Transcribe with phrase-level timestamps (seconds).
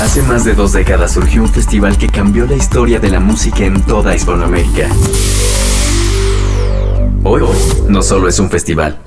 [0.00, 3.64] Hace más de dos décadas surgió un festival que cambió la historia de la música
[3.64, 4.88] en toda Hispanoamérica.
[7.24, 7.42] Hoy
[7.88, 9.00] no solo es un festival,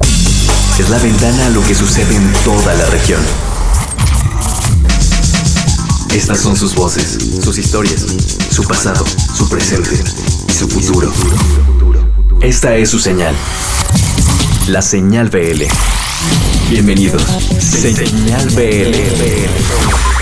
[0.77, 3.21] es la ventana a lo que sucede en toda la región.
[6.13, 8.05] Estas son sus voces, sus historias,
[8.49, 9.97] su pasado, su presente
[10.49, 11.09] y su futuro.
[12.41, 13.33] Esta es su señal.
[14.67, 15.63] La señal BL.
[16.69, 17.23] Bienvenidos.
[17.61, 20.20] Señal BL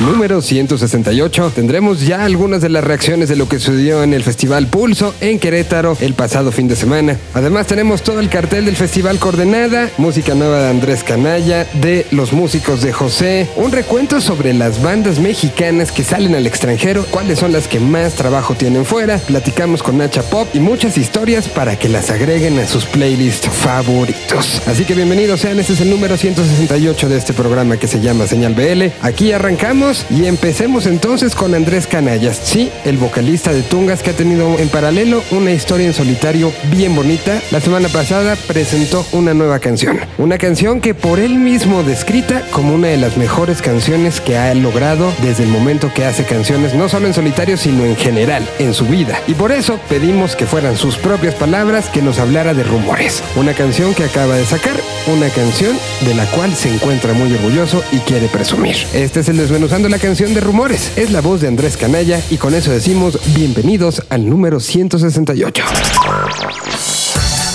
[0.00, 4.66] número 168 tendremos ya algunas de las reacciones de lo que sucedió en el Festival
[4.66, 7.16] Pulso en Querétaro el pasado fin de semana.
[7.34, 12.32] Además tenemos todo el cartel del Festival Coordenada, música nueva de Andrés Canalla, de los
[12.32, 17.52] músicos de José, un recuento sobre las bandas mexicanas que salen al extranjero, cuáles son
[17.52, 21.88] las que más trabajo tienen fuera, platicamos con Nacha Pop y muchas historias para que
[21.88, 24.60] las agreguen a sus playlists favoritos.
[24.66, 28.26] Así que bienvenidos sean, este es el número 168 de este programa que se llama
[28.26, 28.92] Señal BL.
[29.02, 34.16] Aquí arrancamos y empecemos entonces con Andrés Canallas, sí, el vocalista de Tungas que ha
[34.16, 37.40] tenido en paralelo una historia en solitario bien bonita.
[37.52, 42.74] La semana pasada presentó una nueva canción, una canción que por él mismo descrita como
[42.74, 46.88] una de las mejores canciones que ha logrado desde el momento que hace canciones no
[46.88, 49.20] solo en solitario sino en general, en su vida.
[49.28, 53.54] Y por eso pedimos que fueran sus propias palabras que nos hablara de rumores, una
[53.54, 54.74] canción que acaba de sacar,
[55.06, 58.74] una canción de la cual se encuentra muy orgulloso y quiere presumir.
[58.92, 60.90] Este es el desmenuzado la canción de Rumores.
[60.96, 65.62] Es la voz de Andrés Canalla y con eso decimos bienvenidos al número 168.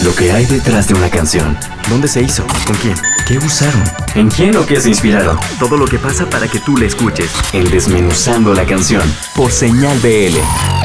[0.03, 1.55] Lo que hay detrás de una canción.
[1.87, 2.43] ¿Dónde se hizo?
[2.65, 2.95] ¿Con quién?
[3.27, 3.83] ¿Qué usaron?
[4.15, 5.37] ¿En quién o qué se inspiraron?
[5.59, 7.31] Todo lo que pasa para que tú la escuches.
[7.53, 9.03] En Desmenuzando la canción.
[9.35, 10.37] Por Señal BL.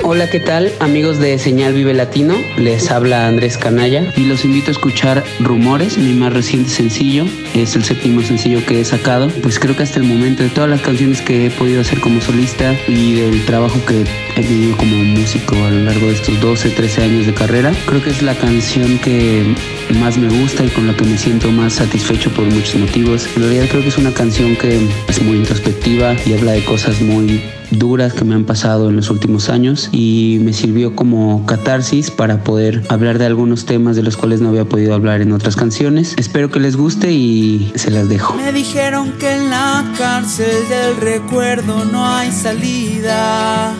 [0.03, 0.72] Hola, ¿qué tal?
[0.81, 2.37] Amigos de Señal Vive Latino.
[2.56, 7.25] Les habla Andrés Canalla y los invito a escuchar Rumores, mi más reciente sencillo.
[7.55, 9.28] Es el séptimo sencillo que he sacado.
[9.42, 12.20] Pues creo que hasta el momento de todas las canciones que he podido hacer como
[12.20, 14.05] solista y del trabajo que
[14.37, 18.03] he tenido como músico a lo largo de estos 12, 13 años de carrera, creo
[18.03, 19.55] que es la canción que
[20.00, 23.28] más me gusta y con la que me siento más satisfecho por muchos motivos.
[23.37, 27.00] En realidad creo que es una canción que es muy introspectiva y habla de cosas
[27.00, 27.41] muy
[27.71, 32.43] duras que me han pasado en los últimos años y me sirvió como catarsis para
[32.43, 36.17] poder hablar de algunos temas de los cuales no había podido hablar en otras canciones.
[36.19, 38.34] Espero que les guste y se las dejo.
[38.34, 43.73] Me dijeron que en la cárcel del recuerdo no hay salida.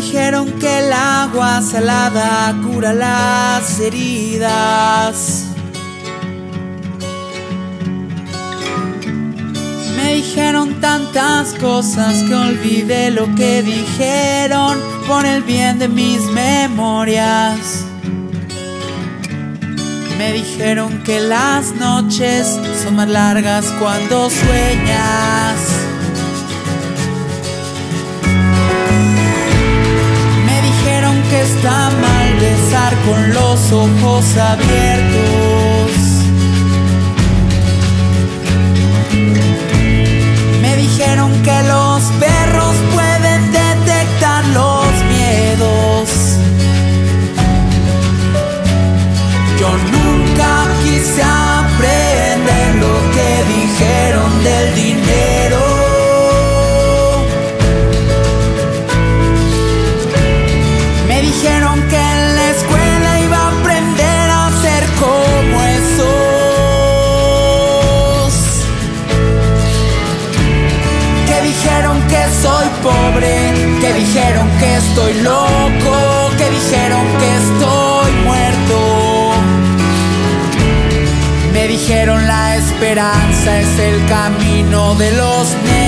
[0.00, 5.44] Dijeron que el agua salada cura las heridas.
[9.96, 17.86] Me dijeron tantas cosas que olvidé lo que dijeron por el bien de mis memorias.
[20.18, 25.85] Me dijeron que las noches son más largas cuando sueñas.
[31.36, 35.90] Que está mal besar con los ojos abiertos.
[40.62, 46.08] Me dijeron que los perros pueden detectar los miedos.
[49.60, 50.50] Yo nunca
[50.84, 51.22] quise
[51.62, 55.75] aprender lo que dijeron del dinero.
[82.86, 85.85] Esperanza es el camino de los necios.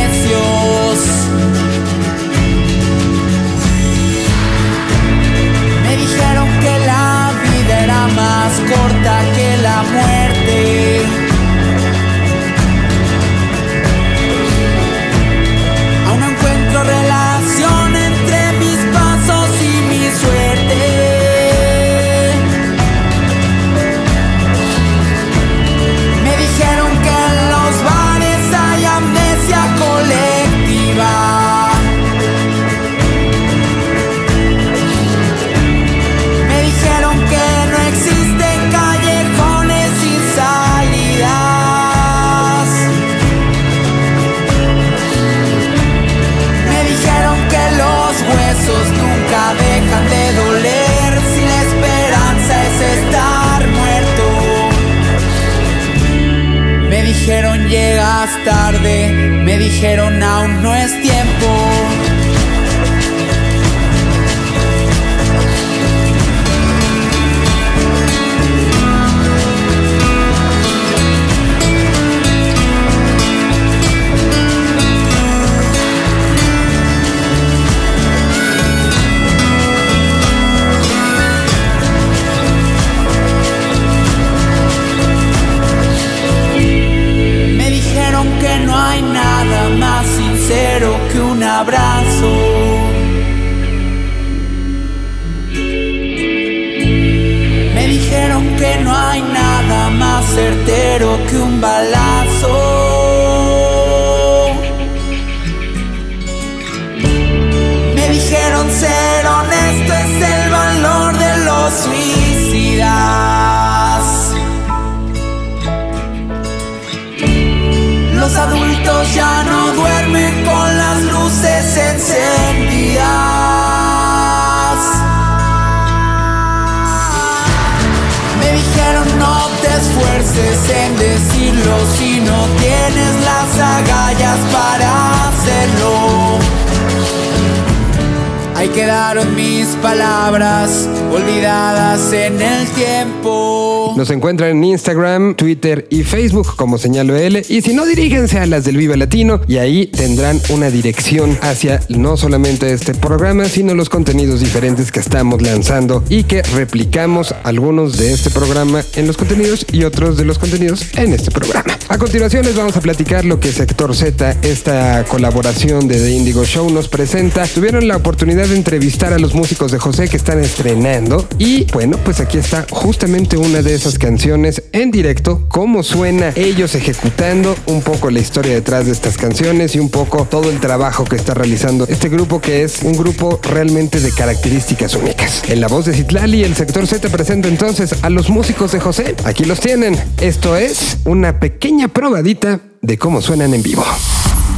[138.58, 143.94] Ahí quedaron mis palabras olvidadas en el tiempo.
[143.96, 147.37] Nos encuentran en Instagram, Twitter y Facebook como Señal BL.
[147.49, 151.78] Y si no, diríjense a las del Viva Latino y ahí tendrán una dirección hacia
[151.88, 157.96] no solamente este programa, sino los contenidos diferentes que estamos lanzando y que replicamos algunos
[157.96, 161.78] de este programa en los contenidos y otros de los contenidos en este programa.
[161.88, 166.44] A continuación les vamos a platicar lo que Sector Z, esta colaboración de The Indigo
[166.44, 167.46] Show, nos presenta.
[167.46, 171.99] Tuvieron la oportunidad de entrevistar a los músicos de José que están estrenando y bueno,
[172.05, 177.83] pues aquí está justamente una de esas canciones en directo, cómo suena ellos ejecutando un
[177.83, 181.35] poco la historia detrás de estas canciones y un poco todo el trabajo que está
[181.35, 185.43] realizando este grupo que es un grupo realmente de características únicas.
[185.49, 189.15] En la voz de Citlali, el sector Z presenta entonces a los músicos de José.
[189.25, 189.99] Aquí los tienen.
[190.21, 193.85] Esto es una pequeña probadita de cómo suenan en vivo.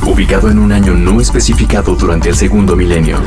[0.07, 3.19] Ubicado en un año no especificado durante el segundo milenio,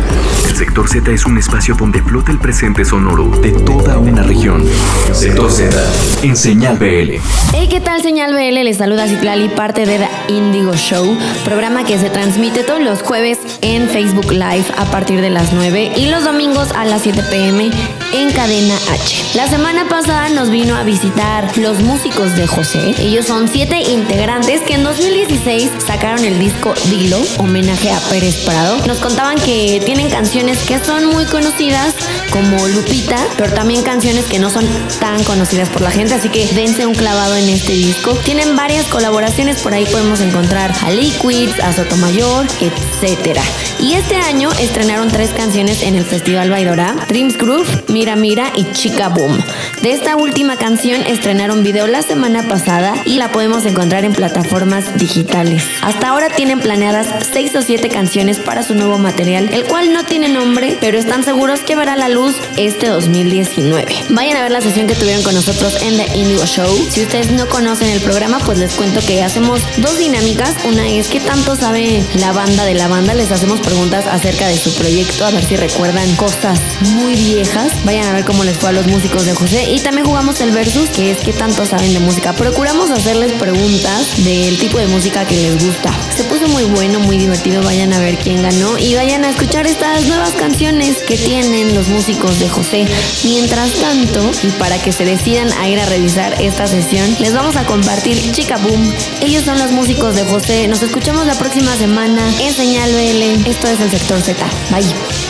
[0.50, 4.64] el sector Z es un espacio donde flota el presente sonoro de toda una región.
[5.12, 5.76] Sector Z,
[6.24, 7.20] en señal BL.
[7.54, 8.64] Hey, ¿qué tal señal BL?
[8.64, 11.16] Les saluda Citlali, parte de The Indigo Show,
[11.46, 15.94] programa que se transmite todos los jueves en Facebook Live a partir de las 9
[15.96, 17.70] y los domingos a las 7 pm
[18.14, 19.24] en Cadena H.
[19.36, 22.96] La semana pasada nos vino a visitar los músicos de José.
[23.00, 28.78] Ellos son siete integrantes que en 2016 sacaron el disco Dilo, homenaje a Pérez Prado.
[28.88, 31.94] Nos contaban que tienen canciones que son muy conocidas
[32.32, 34.66] como Lupita, pero también canciones que no son
[35.02, 38.14] tan conocidas por la gente, así que dense un clavado en este disco.
[38.24, 43.38] Tienen varias colaboraciones, por ahí podemos encontrar a Liquids, a Sotomayor, etc.
[43.82, 48.72] Y este año estrenaron tres canciones en el Festival Baidora, Dreams Groove, Mira Mira y
[48.72, 49.38] Chica Boom.
[49.82, 54.98] De esta última canción estrenaron video la semana pasada y la podemos encontrar en plataformas
[54.98, 55.64] digitales.
[55.82, 60.30] Hasta ahora planeadas 6 o 7 canciones para su nuevo material, el cual no tiene
[60.30, 63.96] nombre, pero están seguros que verá la luz este 2019.
[64.10, 66.88] Vayan a ver la sesión que tuvieron con nosotros en The Indigo Show.
[66.90, 70.56] Si ustedes no conocen el programa, pues les cuento que hacemos dos dinámicas.
[70.66, 73.14] Una es qué tanto sabe la banda de la banda.
[73.14, 77.72] Les hacemos preguntas acerca de su proyecto, a ver si recuerdan cosas muy viejas.
[77.86, 79.72] Vayan a ver cómo les fue a los músicos de José.
[79.72, 82.34] Y también jugamos el versus, que es qué tanto saben de música.
[82.34, 85.92] Procuramos hacerles preguntas del tipo de música que les gusta.
[86.16, 87.62] Se puso muy bueno, muy divertido.
[87.64, 91.88] Vayan a ver quién ganó y vayan a escuchar estas nuevas canciones que tienen los
[91.88, 92.86] músicos de José.
[93.24, 97.56] Mientras tanto, y para que se decidan a ir a revisar esta sesión, les vamos
[97.56, 98.94] a compartir Chica Boom.
[99.22, 100.68] Ellos son los músicos de José.
[100.68, 103.50] Nos escuchamos la próxima semana en Señal BL.
[103.50, 104.46] Esto es el sector Z.
[104.72, 104.84] Bye.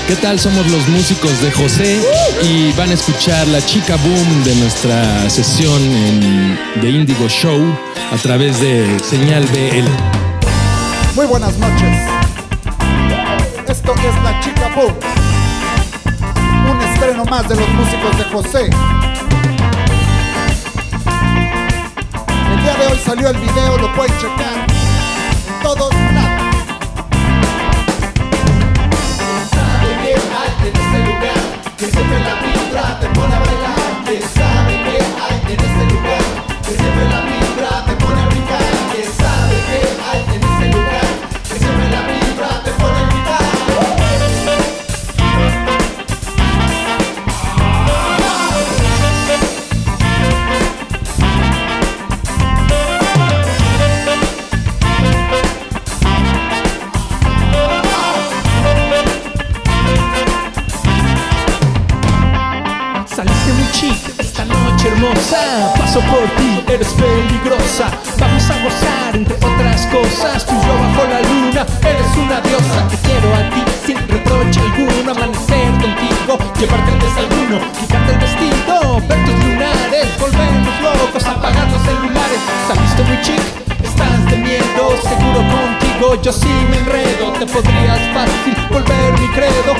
[0.07, 0.39] ¿Qué tal?
[0.39, 1.99] Somos los músicos de José
[2.43, 7.61] y van a escuchar la chica boom de nuestra sesión en The Indigo Show
[8.11, 10.22] a través de Señal BL.
[11.15, 11.95] Muy buenas noches.
[13.67, 14.93] Esto es La Chica Boom.
[16.71, 18.69] Un estreno más de los músicos de José.
[22.51, 24.65] El día de hoy salió el video, lo pueden checar
[25.61, 26.55] todos lados.
[29.51, 31.41] Sabe en este lugar,
[31.77, 33.62] que siempre la vibra te pone a bailar.
[65.93, 67.85] Paso por ti, eres peligrosa.
[68.19, 70.45] Vamos a gozar entre otras cosas.
[70.45, 72.87] Tú y yo bajo la luna, eres una diosa.
[72.89, 75.11] Te quiero a ti sin reproche alguno.
[75.11, 81.81] Amanecer contigo, llevarte el desayuno, quitarte el vestido, ver tus lunares, volvernos locos, apagar los
[81.83, 82.39] celulares.
[82.67, 83.43] Saliste muy chic,
[83.83, 84.61] estás de
[85.07, 87.33] seguro contigo yo sí me enredo.
[87.33, 89.75] Te podrías fácil volver mi credo.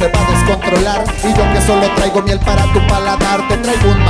[0.00, 1.04] Se va a descontrolar.
[1.22, 4.02] Y yo que solo traigo miel para tu paladar Te traigo un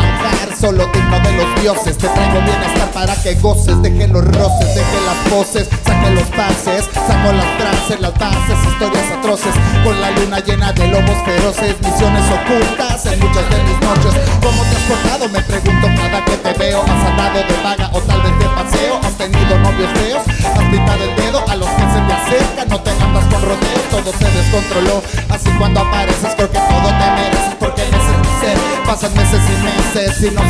[0.60, 1.96] solo digno de los dioses.
[1.96, 3.80] Te traigo bienestar para que goces.
[3.82, 5.68] Deje los roces, deje las poses.
[5.84, 9.54] Saque los pases, saco las trances Las bases, historias atroces.
[9.84, 14.12] Con la luna llena de lobos feroces Misiones ocultas en muchas de mis noches.
[14.42, 15.28] ¿Cómo te has portado?
[15.30, 16.82] Me pregunto cada que te veo.
[16.82, 21.04] Has andado de vaga o tal vez de paseo Has tenido novios feos Has pintado
[21.04, 24.30] el dedo a los que se te acercan No te andas con rodeos, todo se
[24.30, 25.02] descontroló.
[25.30, 27.82] Así cuando apareces creo que todo te mereces Porque
[28.40, 30.49] ser Pasan meses y meses y no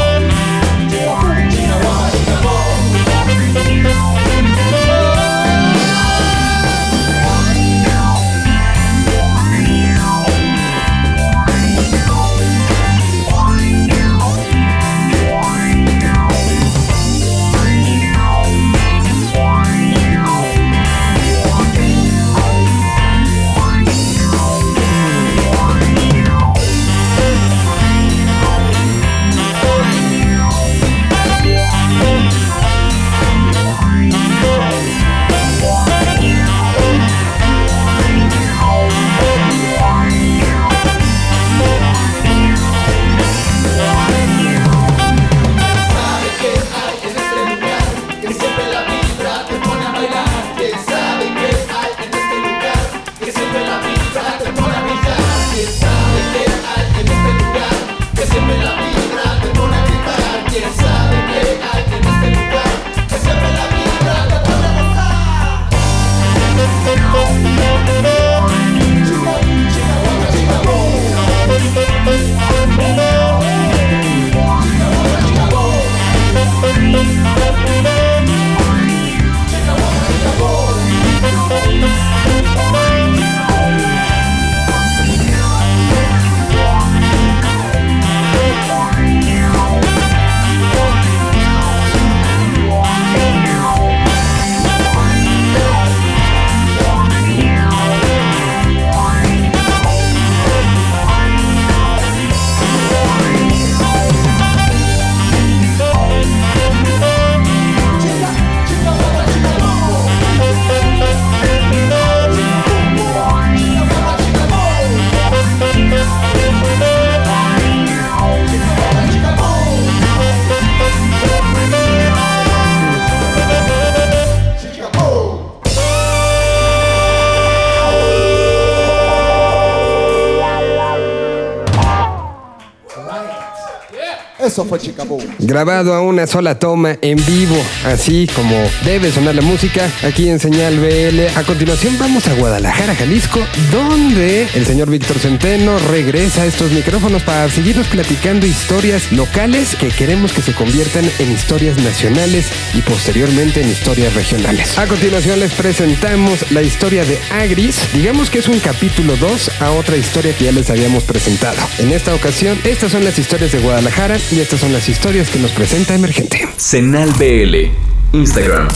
[135.11, 135.30] Boom.
[135.39, 140.39] Grabado a una sola toma en vivo, así como debe sonar la música aquí en
[140.39, 141.37] Señal BL.
[141.37, 143.39] A continuación vamos a Guadalajara, Jalisco,
[143.71, 149.89] donde el señor Víctor Centeno regresa a estos micrófonos para seguirnos platicando historias locales que
[149.89, 154.77] queremos que se conviertan en historias nacionales y posteriormente en historias regionales.
[154.77, 157.79] A continuación les presentamos la historia de Agris.
[157.93, 161.57] Digamos que es un capítulo 2 a otra historia que ya les habíamos presentado.
[161.79, 165.39] En esta ocasión, estas son las historias de Guadalajara y estas son las historias que
[165.39, 166.47] nos presenta Emergente.
[166.57, 167.69] Senal BL.
[168.17, 168.67] Instagram.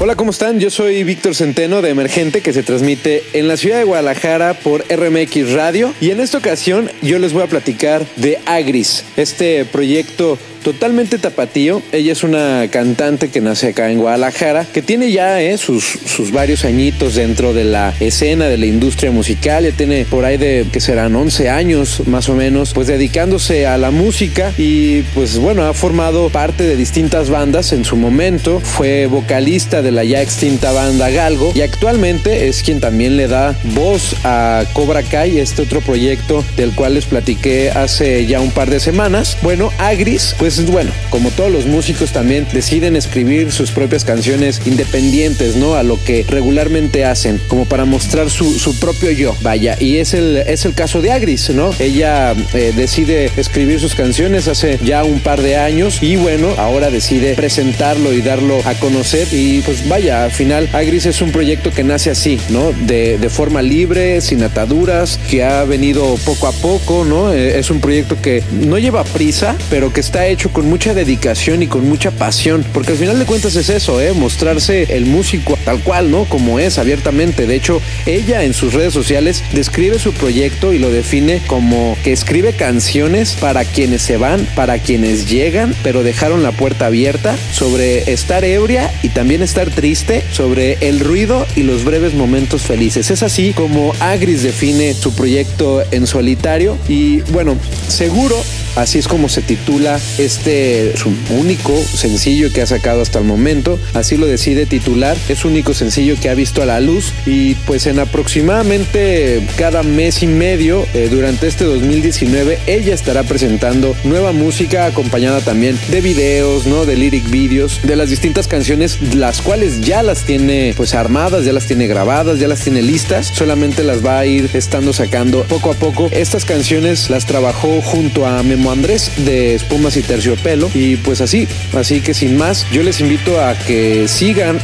[0.00, 0.58] Hola, ¿cómo están?
[0.58, 4.84] Yo soy Víctor Centeno de Emergente que se transmite en la ciudad de Guadalajara por
[4.88, 10.38] RMX Radio y en esta ocasión yo les voy a platicar de Agris, este proyecto
[10.62, 11.82] totalmente tapatío.
[11.92, 16.32] Ella es una cantante que nace acá en Guadalajara, que tiene ya eh, sus, sus
[16.32, 19.64] varios añitos dentro de la escena de la industria musical.
[19.64, 23.78] Ya tiene por ahí de que serán 11 años más o menos, pues dedicándose a
[23.78, 28.60] la música y pues bueno, ha formado parte de distintas bandas en su momento.
[28.60, 33.56] Fue vocalista de la ya extinta banda Galgo y actualmente es quien también le da
[33.74, 38.70] voz a Cobra Kai, este otro proyecto del cual les platiqué hace ya un par
[38.70, 39.36] de semanas.
[39.42, 40.34] Bueno, Agris,
[40.70, 45.74] bueno, como todos los músicos también deciden escribir sus propias canciones independientes, ¿no?
[45.74, 49.76] A lo que regularmente hacen, como para mostrar su, su propio yo, vaya.
[49.78, 51.70] Y es el, es el caso de Agris, ¿no?
[51.78, 56.88] Ella eh, decide escribir sus canciones hace ya un par de años y bueno, ahora
[56.88, 61.70] decide presentarlo y darlo a conocer y pues vaya, al final Agris es un proyecto
[61.72, 62.72] que nace así, ¿no?
[62.86, 67.34] De, de forma libre, sin ataduras, que ha venido poco a poco, ¿no?
[67.34, 71.62] Eh, es un proyecto que no lleva prisa, pero que está hecho con mucha dedicación
[71.62, 74.12] y con mucha pasión, porque al final de cuentas es eso, ¿eh?
[74.12, 76.24] Mostrarse el músico tal cual, ¿no?
[76.26, 77.46] Como es, abiertamente.
[77.46, 82.12] De hecho, ella en sus redes sociales describe su proyecto y lo define como que
[82.12, 88.12] escribe canciones para quienes se van, para quienes llegan, pero dejaron la puerta abierta, sobre
[88.12, 93.10] estar ebria y también estar triste, sobre el ruido y los breves momentos felices.
[93.10, 97.56] Es así como Agris define su proyecto en solitario y bueno,
[97.88, 98.36] seguro
[98.76, 103.78] Así es como se titula este su único sencillo que ha sacado hasta el momento.
[103.94, 105.16] Así lo decide titular.
[105.28, 110.22] Es único sencillo que ha visto a la luz y pues en aproximadamente cada mes
[110.22, 116.66] y medio eh, durante este 2019 ella estará presentando nueva música acompañada también de videos,
[116.66, 116.84] ¿no?
[116.84, 121.52] De lyric videos, de las distintas canciones, las cuales ya las tiene pues armadas, ya
[121.52, 123.30] las tiene grabadas, ya las tiene listas.
[123.32, 126.08] Solamente las va a ir estando sacando poco a poco.
[126.12, 130.68] Estas canciones las trabajó junto a Memo Andrés de Espumas y Terciopelo.
[130.74, 134.58] Y pues así, así que sin más, yo les invito a que sigan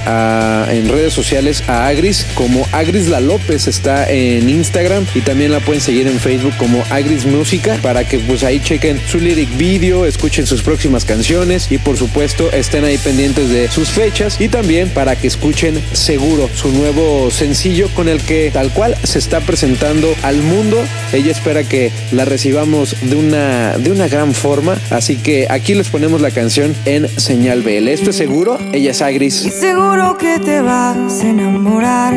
[0.71, 5.07] en redes sociales a Agris como Agris La López está en Instagram.
[5.15, 9.01] Y también la pueden seguir en Facebook como Agris Música para que pues ahí chequen
[9.07, 13.91] su lyric video, escuchen sus próximas canciones y por supuesto estén ahí pendientes de sus
[13.91, 14.41] fechas.
[14.41, 19.21] Y también para que escuchen seguro su nuevo sencillo con el que tal cual se
[19.21, 20.83] está presentando al mundo.
[21.13, 25.91] Ella espera que la recibamos de una, de una gran forma, así que aquí les
[25.91, 27.89] ponemos la canción en señal BL.
[27.89, 29.45] Esto es seguro, ella es Agris.
[29.45, 32.15] Y seguro que te vas a enamorar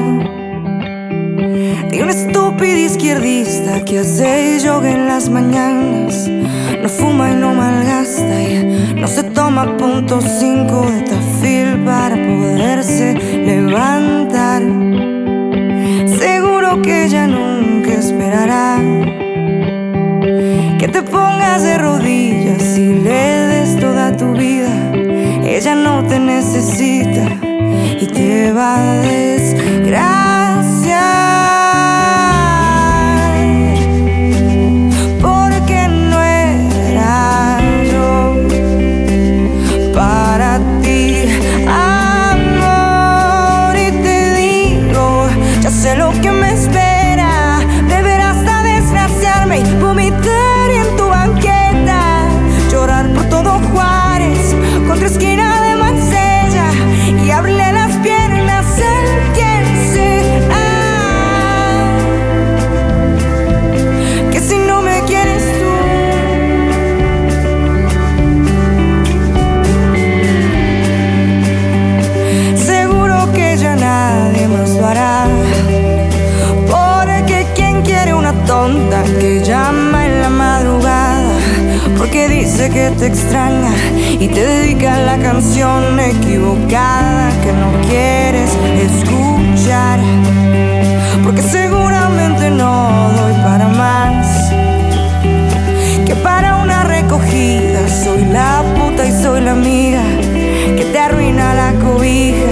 [1.91, 6.29] de un estúpido izquierdista que hace yoga en las mañanas.
[6.81, 13.13] No fuma y no malgasta y no se toma punto cinco de tafil para poderse
[13.13, 14.61] levantar.
[16.17, 18.77] Seguro que ella nunca esperará
[20.77, 24.69] que te pongas de rodillas y le des toda tu vida.
[25.43, 27.25] Ella no te necesita
[27.99, 30.26] y te va a desgraciar.
[82.73, 83.71] Que te extraña
[84.19, 88.51] y te dedica la canción equivocada que no quieres
[88.87, 89.99] escuchar.
[91.23, 94.51] Porque seguramente no doy para más
[96.05, 97.87] que para una recogida.
[98.03, 100.03] Soy la puta y soy la amiga
[100.75, 102.46] que te arruina la cobija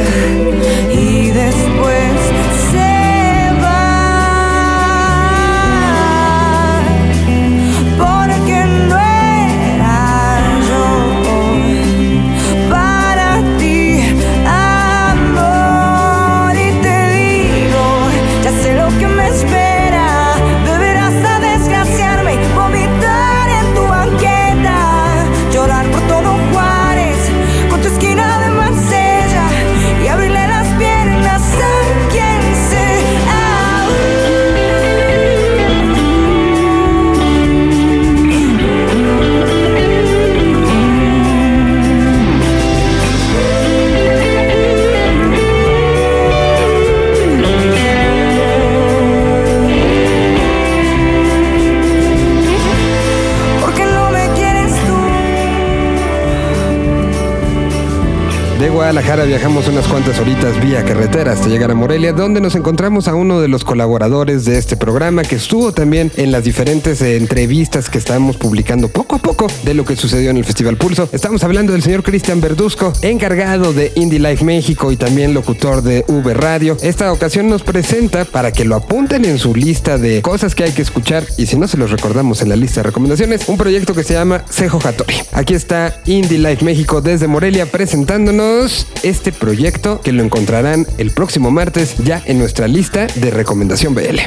[59.25, 63.41] viajamos unas cuantas horitas vía carretera hasta llegar a Morelia, donde nos encontramos a uno
[63.41, 67.97] de los colaboradores de este programa que estuvo también en las diferentes eh, entrevistas que
[67.97, 71.09] estamos publicando poco a poco de lo que sucedió en el Festival Pulso.
[71.11, 76.05] Estamos hablando del señor Cristian Verduzco, encargado de Indie Life México y también locutor de
[76.07, 76.77] V Radio.
[76.83, 80.71] Esta ocasión nos presenta para que lo apunten en su lista de cosas que hay
[80.71, 83.95] que escuchar y si no se los recordamos en la lista de recomendaciones, un proyecto
[83.95, 85.15] que se llama Cejo Hattori.
[85.31, 91.51] Aquí está Indie Life México desde Morelia presentándonos este proyecto que lo encontrarán el próximo
[91.51, 94.19] martes ya en nuestra lista de recomendación BL.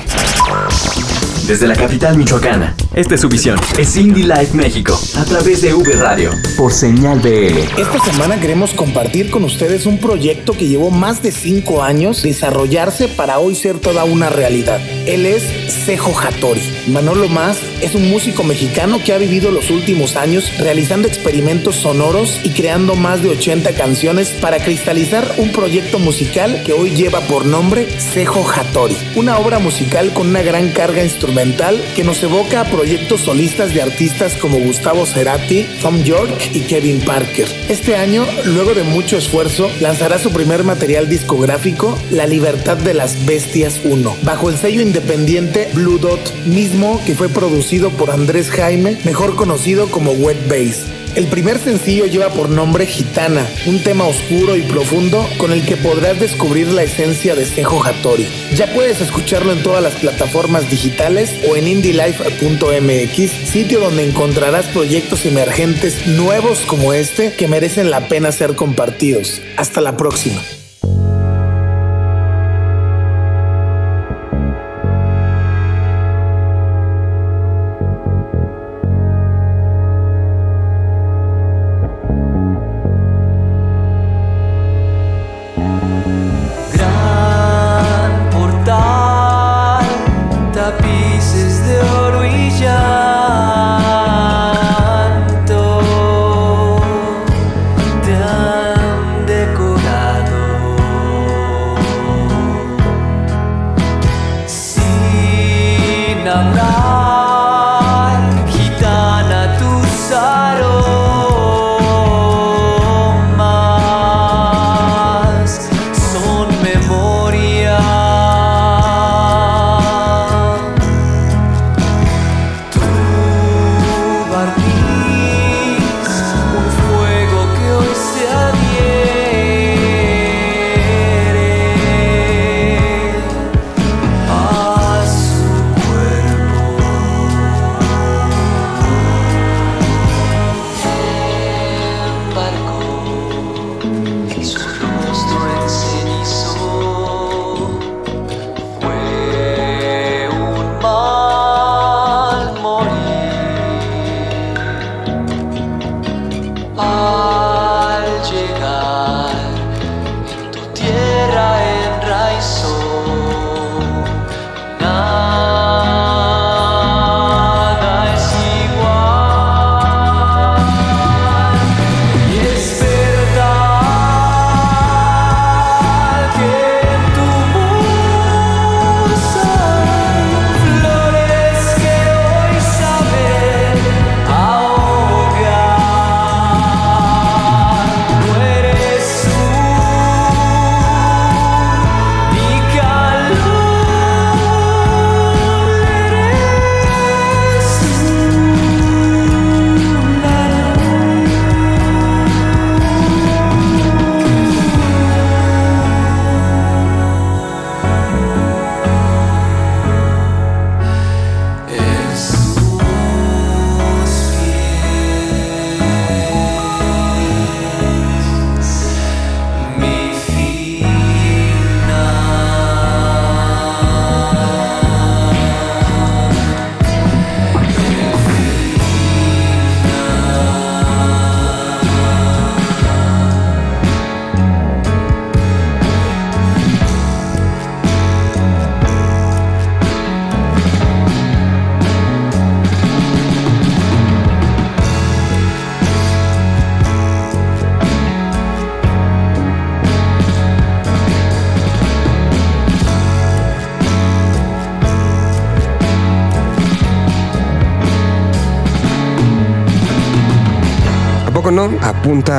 [1.46, 3.56] Desde la capital michoacana, esta es su visión.
[3.78, 7.80] Es Indie Life México, a través de V Radio, por señal BL.
[7.80, 13.06] Esta semana queremos compartir con ustedes un proyecto que llevó más de cinco años desarrollarse
[13.06, 14.80] para hoy ser toda una realidad.
[15.06, 15.44] Él es
[15.84, 16.60] Cejo Hattori.
[16.88, 22.40] Manolo Más es un músico mexicano que ha vivido los últimos años realizando experimentos sonoros
[22.42, 27.46] y creando más de 80 canciones para cristalizar un proyecto musical que hoy lleva por
[27.46, 28.96] nombre Cejo Hattori.
[29.14, 32.87] Una obra musical con una gran carga instrumental que nos evoca a proyectos
[33.18, 37.46] solistas de artistas como Gustavo Cerati, Tom York y Kevin Parker.
[37.68, 43.26] Este año, luego de mucho esfuerzo, lanzará su primer material discográfico, La Libertad de las
[43.26, 48.96] Bestias 1, bajo el sello independiente Blue Dot, mismo que fue producido por Andrés Jaime,
[49.04, 50.97] mejor conocido como Wet Bass.
[51.14, 55.76] El primer sencillo lleva por nombre Gitana, un tema oscuro y profundo con el que
[55.76, 58.26] podrás descubrir la esencia de Sejo Hattori.
[58.54, 65.26] Ya puedes escucharlo en todas las plataformas digitales o en indielife.mx, sitio donde encontrarás proyectos
[65.26, 69.40] emergentes nuevos como este que merecen la pena ser compartidos.
[69.56, 70.40] Hasta la próxima.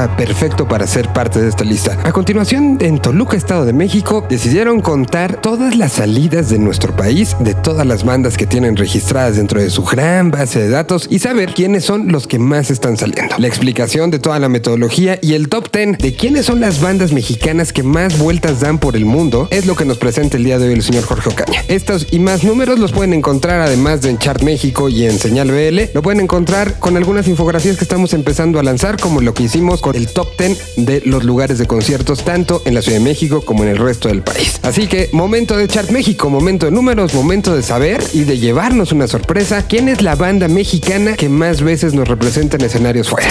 [0.08, 1.98] Perfecto para ser parte de esta lista.
[2.04, 7.36] A continuación, en Toluca, Estado de México, decidieron contar todas las salidas de nuestro país,
[7.40, 11.20] de todas las bandas que tienen registradas dentro de su gran base de datos y
[11.20, 13.36] saber quiénes son los que más están saliendo.
[13.38, 17.14] La explicación de toda la metodología y el top 10 de quiénes son las bandas
[17.14, 20.60] mexicanas que más vueltas dan por el mundo es lo que nos presenta el día
[20.60, 21.64] de hoy el señor Jorge Ocaña.
[21.68, 25.52] Estos y más números los pueden encontrar además de en Chart México y en Señal
[25.52, 25.92] BL.
[25.94, 29.82] Lo pueden encontrar con algunas infografías que estamos empezando a lanzar, como lo que hicimos
[29.82, 33.42] con el top 10 de los lugares de conciertos, tanto en la Ciudad de México
[33.42, 34.60] como en el resto del país.
[34.64, 38.92] Así que momento de Chart México, momento de números, momento de saber y de llevarnos
[38.92, 39.66] una sorpresa.
[39.68, 43.28] ¿Quién es la banda mexicana que más veces nos representa en escenarios fuera?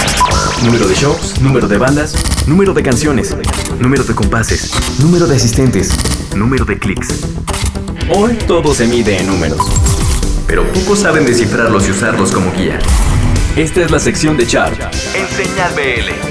[0.64, 2.14] Número de shows, número de bandas,
[2.46, 3.36] número de canciones,
[3.78, 5.92] número de compases, número de asistentes,
[6.34, 7.08] número de clics.
[8.14, 9.60] Hoy todo se mide en números,
[10.46, 12.78] pero pocos saben descifrarlos y usarlos como guía.
[13.56, 14.80] Esta es la sección de Chart
[15.14, 16.27] en Señal BL.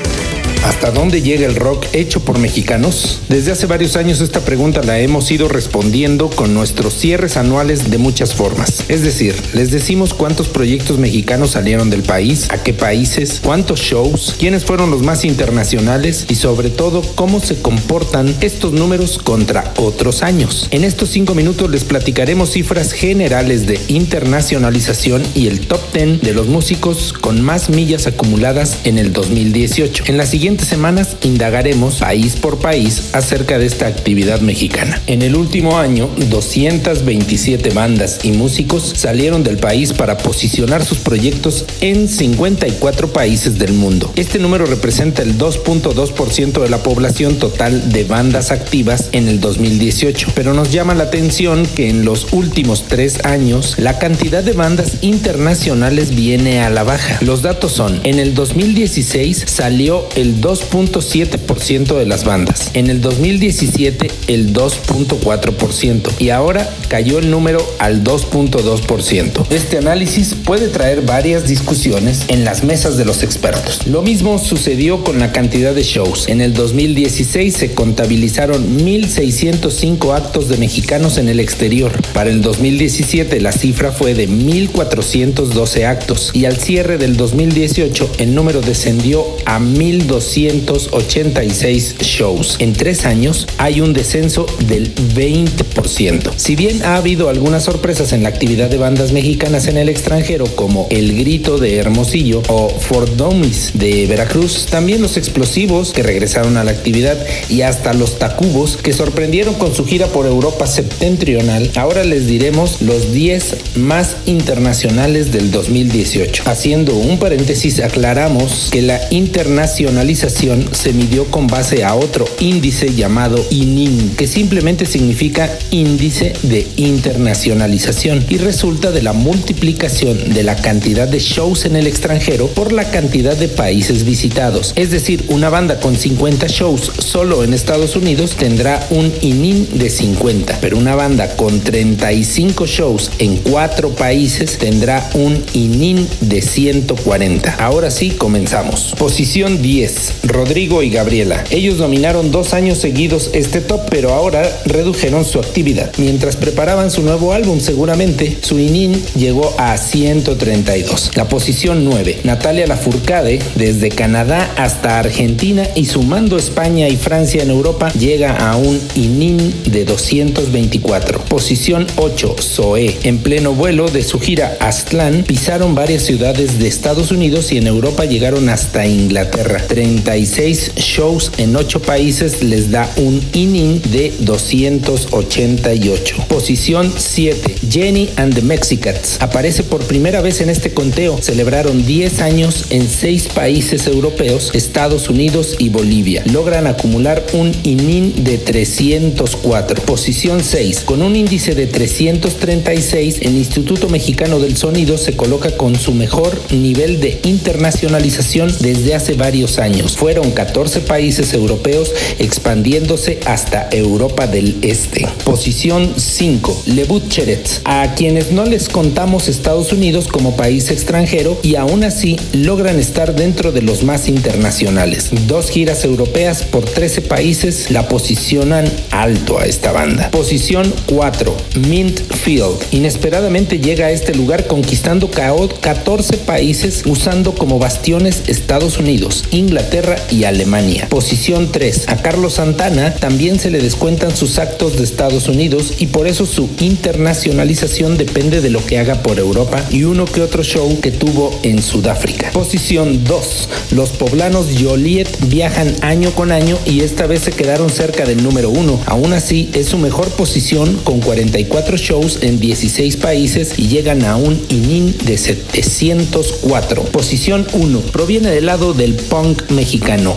[0.67, 3.21] ¿Hasta dónde llega el rock hecho por mexicanos?
[3.29, 7.97] Desde hace varios años esta pregunta la hemos ido respondiendo con nuestros cierres anuales de
[7.97, 8.83] muchas formas.
[8.89, 14.35] Es decir, les decimos cuántos proyectos mexicanos salieron del país, a qué países, cuántos shows,
[14.37, 20.21] quiénes fueron los más internacionales y sobre todo cómo se comportan estos números contra otros
[20.21, 20.67] años.
[20.71, 26.33] En estos cinco minutos les platicaremos cifras generales de internacionalización y el top 10 de
[26.33, 30.03] los músicos con más millas acumuladas en el 2018.
[30.07, 35.01] En la siguiente semanas indagaremos país por país acerca de esta actividad mexicana.
[35.07, 41.65] En el último año, 227 bandas y músicos salieron del país para posicionar sus proyectos
[41.81, 44.11] en 54 países del mundo.
[44.15, 50.31] Este número representa el 2.2% de la población total de bandas activas en el 2018,
[50.35, 54.97] pero nos llama la atención que en los últimos tres años la cantidad de bandas
[55.01, 57.17] internacionales viene a la baja.
[57.21, 62.71] Los datos son, en el 2016 salió el 2.7% de las bandas.
[62.73, 69.45] En el 2017 el 2.4% y ahora cayó el número al 2.2%.
[69.49, 73.85] Este análisis puede traer varias discusiones en las mesas de los expertos.
[73.87, 76.29] Lo mismo sucedió con la cantidad de shows.
[76.29, 81.91] En el 2016 se contabilizaron 1.605 actos de mexicanos en el exterior.
[82.13, 88.33] Para el 2017 la cifra fue de 1.412 actos y al cierre del 2018 el
[88.33, 92.57] número descendió a 1.200 286 shows.
[92.59, 96.33] En tres años hay un descenso del 20%.
[96.35, 100.45] Si bien ha habido algunas sorpresas en la actividad de bandas mexicanas en el extranjero,
[100.55, 106.57] como El Grito de Hermosillo o Fort Domis de Veracruz, también los explosivos que regresaron
[106.57, 107.17] a la actividad
[107.49, 111.71] y hasta los Tacubos que sorprendieron con su gira por Europa septentrional.
[111.75, 116.43] Ahora les diremos los 10 más internacionales del 2018.
[116.45, 123.43] Haciendo un paréntesis, aclaramos que la internacionalización se midió con base a otro índice llamado
[123.51, 131.07] ININ, que simplemente significa índice de internacionalización y resulta de la multiplicación de la cantidad
[131.07, 134.73] de shows en el extranjero por la cantidad de países visitados.
[134.75, 139.89] Es decir, una banda con 50 shows solo en Estados Unidos tendrá un ININ de
[139.89, 147.55] 50, pero una banda con 35 shows en cuatro países tendrá un ININ de 140.
[147.59, 148.95] Ahora sí, comenzamos.
[148.97, 150.06] Posición 10.
[150.23, 151.43] Rodrigo y Gabriela.
[151.49, 155.91] Ellos dominaron dos años seguidos este top, pero ahora redujeron su actividad.
[155.97, 161.11] Mientras preparaban su nuevo álbum, seguramente, su ININ llegó a 132.
[161.15, 162.21] La posición 9.
[162.23, 168.55] Natalia Lafourcade, desde Canadá hasta Argentina y sumando España y Francia en Europa, llega a
[168.55, 171.21] un ININ de 224.
[171.25, 172.35] Posición 8.
[172.39, 172.97] Zoe.
[173.03, 177.67] En pleno vuelo de su gira Aztlán, pisaron varias ciudades de Estados Unidos y en
[177.67, 179.63] Europa llegaron hasta Inglaterra.
[180.03, 186.25] 36 shows en 8 países les da un inning de 288.
[186.27, 187.55] Posición 7.
[187.69, 189.17] Jenny and the Mexicans.
[189.19, 191.17] Aparece por primera vez en este conteo.
[191.21, 196.23] Celebraron 10 años en 6 países europeos, Estados Unidos y Bolivia.
[196.31, 199.81] Logran acumular un inning de 304.
[199.83, 200.81] Posición 6.
[200.81, 206.37] Con un índice de 336, el Instituto Mexicano del Sonido se coloca con su mejor
[206.51, 209.86] nivel de internacionalización desde hace varios años.
[209.95, 215.07] Fueron 14 países europeos expandiéndose hasta Europa del Este.
[215.23, 216.63] Posición 5.
[216.67, 222.17] Le Butcherets, a quienes no les contamos Estados Unidos como país extranjero y aún así
[222.33, 225.09] logran estar dentro de los más internacionales.
[225.27, 230.11] Dos giras europeas por 13 países la posicionan alto a esta banda.
[230.11, 231.35] Posición 4.
[231.67, 232.57] Mint Field.
[232.71, 239.76] Inesperadamente llega a este lugar conquistando 14 países usando como bastiones Estados Unidos, Inglaterra
[240.09, 240.87] y Alemania.
[240.89, 241.89] Posición 3.
[241.89, 246.25] A Carlos Santana también se le descuentan sus actos de Estados Unidos y por eso
[246.25, 250.91] su internacionalización depende de lo que haga por Europa y uno que otro show que
[250.91, 252.31] tuvo en Sudáfrica.
[252.31, 253.49] Posición 2.
[253.71, 258.49] Los poblanos Joliet viajan año con año y esta vez se quedaron cerca del número
[258.49, 258.81] 1.
[258.85, 264.15] Aún así, es su mejor posición con 44 shows en 16 países y llegan a
[264.15, 266.83] un ININ de 704.
[266.83, 267.79] Posición 1.
[267.91, 269.66] Proviene del lado del punk mexicano.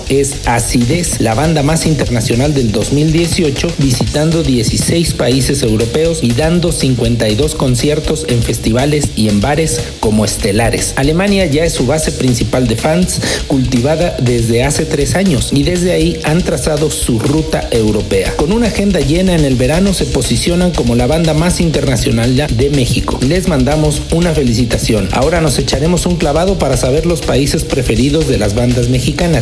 [0.09, 7.57] Es Acidez, la banda más internacional del 2018, visitando 16 países europeos y dando 52
[7.57, 10.95] conciertos en festivales y en bares como estelares.
[10.95, 15.91] Alemania ya es su base principal de fans, cultivada desde hace tres años y desde
[15.91, 18.37] ahí han trazado su ruta europea.
[18.37, 22.71] Con una agenda llena en el verano se posicionan como la banda más internacional de
[22.71, 23.19] México.
[23.27, 25.09] Les mandamos una felicitación.
[25.11, 29.40] Ahora nos echaremos un clavado para saber los países preferidos de las bandas mexicanas.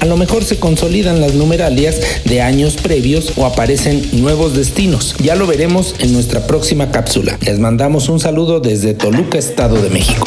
[0.00, 5.14] A lo mejor se consolidan las numeralias de años previos o aparecen nuevos destinos.
[5.22, 7.38] Ya lo veremos en nuestra próxima cápsula.
[7.40, 10.26] Les mandamos un saludo desde Toluca, Estado de México.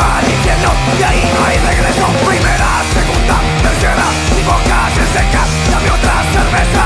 [0.00, 2.06] al infierno y ahí no hay regreso.
[2.26, 6.84] Primera, segunda, tercera, mi boca se seca, dame otra cerveza.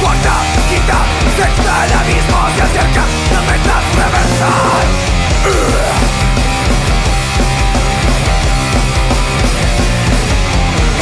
[0.00, 0.34] Cuarta,
[0.68, 0.98] quinta,
[1.36, 4.50] sexta, el abismo se acerca, la meta reversa.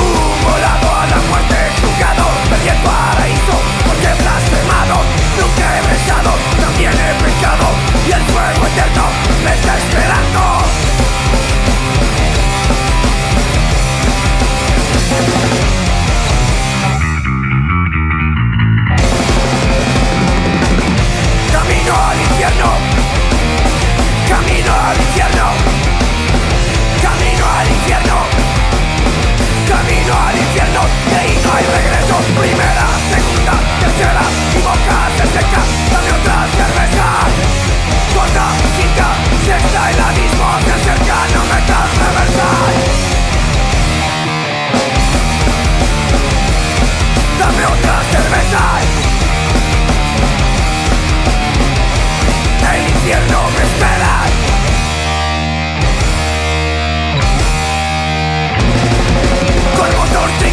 [0.01, 4.97] Un volado a la muerte, jugado, perdí el paraíso, porque blasfemado,
[5.39, 7.67] nunca he rezado, también he pecado,
[8.07, 9.05] y el fuego eterno
[9.45, 10.60] me está esperando.
[24.71, 25.47] Al infierno,
[27.03, 28.17] camino al infierno.
[29.69, 30.81] Camino al infierno.
[31.09, 32.23] Que ahí no hay regresos.
[32.39, 34.23] Primera, segunda, tercera
[34.55, 35.61] y boca se seca.
[35.91, 37.07] Dame otra cerveza.
[38.15, 39.09] Cuarta, quinta,
[39.45, 39.91] sexta.
[39.91, 41.17] El abismo se acerca.
[41.35, 43.11] No me estás reversando.
[47.41, 48.63] Dame otra cerveza.
[52.73, 53.50] El infierno.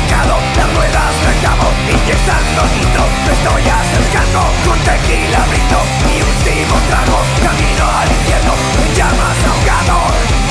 [0.08, 6.76] mercado Las ruedas me acabo inyectando nitro Me estoy acercando con tequila brindo Mi último
[6.90, 8.54] trago, camino al infierno
[8.96, 10.47] Llamas ahogado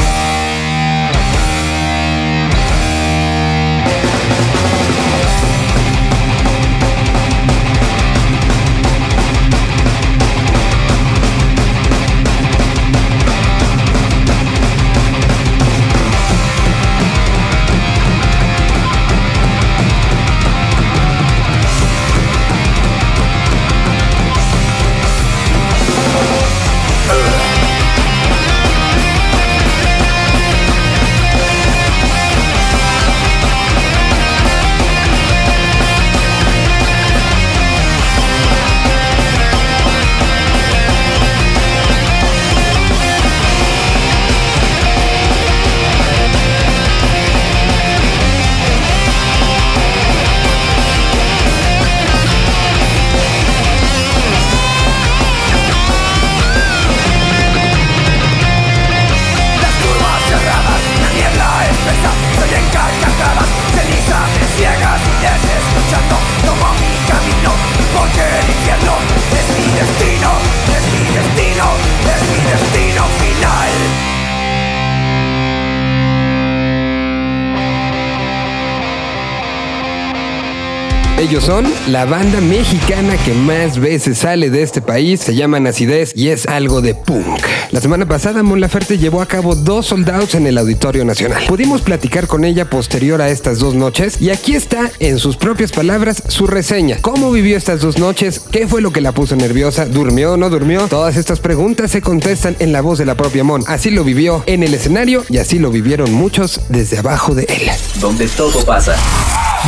[81.46, 86.30] son la banda mexicana que más veces sale de este país, se llaman Acidez y
[86.30, 87.40] es algo de punk.
[87.70, 91.44] La semana pasada Mon Laferte llevó a cabo dos soldados en el Auditorio Nacional.
[91.46, 95.70] Pudimos platicar con ella posterior a estas dos noches y aquí está, en sus propias
[95.70, 96.98] palabras, su reseña.
[97.00, 98.40] ¿Cómo vivió estas dos noches?
[98.40, 99.86] ¿Qué fue lo que la puso nerviosa?
[99.86, 100.88] ¿Durmió o no durmió?
[100.88, 103.62] Todas estas preguntas se contestan en la voz de la propia Mon.
[103.68, 107.70] Así lo vivió en el escenario y así lo vivieron muchos desde abajo de él.
[108.00, 108.96] Donde todo pasa.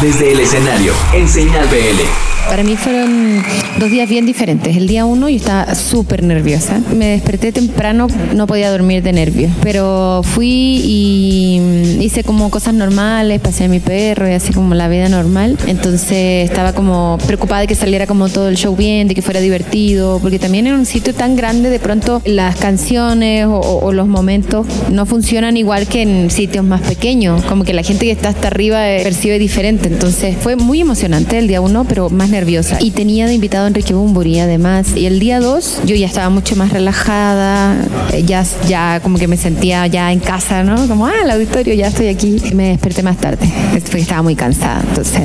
[0.01, 2.28] Desde el escenario, en Señal BL.
[2.49, 3.42] Para mí fueron
[3.78, 4.74] dos días bien diferentes.
[4.74, 6.80] El día uno yo estaba súper nerviosa.
[6.96, 9.53] Me desperté temprano, no podía dormir de nervios.
[9.62, 14.88] Pero fui y hice como cosas normales, pasé a mi perro y así como la
[14.88, 15.59] vida normal.
[15.66, 19.40] Entonces estaba como preocupada de que saliera como todo el show bien, de que fuera
[19.40, 24.66] divertido, porque también en un sitio tan grande de pronto las canciones o, los momentos
[24.90, 27.44] no funcionan igual que en sitios más pequeños.
[27.44, 29.88] Como que la gente que está hasta arriba eh, percibe diferente.
[29.93, 32.78] Entonces fue muy emocionante el día uno, pero más nerviosa.
[32.80, 34.97] Y tenía de invitado a Enrique Bumburi además.
[34.97, 37.76] Y el día 2 yo ya estaba mucho más relajada,
[38.12, 40.86] eh, ya, ya como que me sentía ya en casa, ¿no?
[40.89, 42.41] Como, ah, el auditorio, ya estoy aquí.
[42.55, 45.22] Me desperté más tarde, porque estaba muy cansada, entonces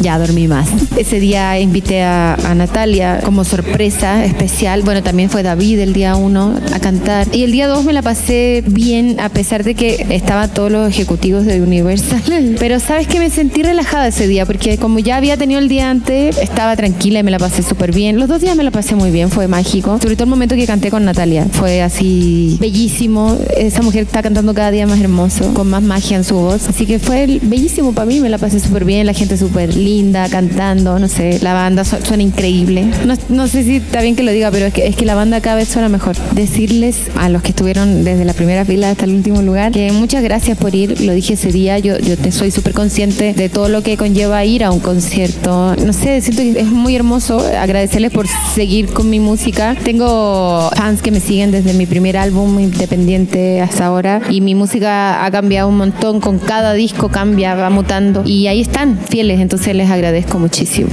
[0.00, 0.68] ya dormí más.
[0.96, 4.82] Ese día invité a, a Natalia como sorpresa especial.
[4.82, 7.26] Bueno, también fue David el día 1 a cantar.
[7.32, 10.88] Y el día 2 me la pasé bien, a pesar de que estaban todos los
[10.88, 12.56] ejecutivos de Universal.
[12.58, 15.90] Pero sabes que me sentí relajada ese día, porque como ya había tenido el día
[15.90, 18.18] antes, estaba tranquila y me la pasé súper bien.
[18.18, 19.98] Los dos días me la pasé muy bien, fue mágico.
[20.00, 21.46] Sobre todo el momento que canté con Natalia.
[21.50, 23.36] Fue así bellísimo.
[23.56, 26.68] Esa mujer está cantando cada día más hermoso, con más magia en su voz.
[26.68, 29.06] Así que fue bellísimo para mí, me la pasé súper bien.
[29.06, 31.40] La gente súper linda, cantando, no sé.
[31.42, 32.84] La banda su- suena increíble.
[33.06, 35.14] No, no sé si está bien que lo diga, pero es que, es que la
[35.16, 36.16] banda cada vez suena mejor.
[36.32, 40.22] Decirles a los que estuvieron desde la primera fila hasta el último lugar que muchas
[40.22, 41.00] gracias por ir.
[41.00, 44.44] Lo dije ese día, yo, yo te soy súper consciente de todo lo que conlleva
[44.44, 45.74] ir a un concierto.
[45.76, 49.76] No sé, siento que es muy hermoso agradecerles por seguir con mi música.
[49.82, 55.24] Tengo fans que me siguen desde mi primer álbum independiente hasta ahora y mi música
[55.24, 56.20] ha cambiado un montón.
[56.20, 60.90] Con cada disco cambia, va mutando y ahí están fieles, entonces les agradezco muchísimo.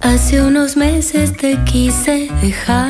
[0.00, 2.88] Hace unos meses te quise dejar,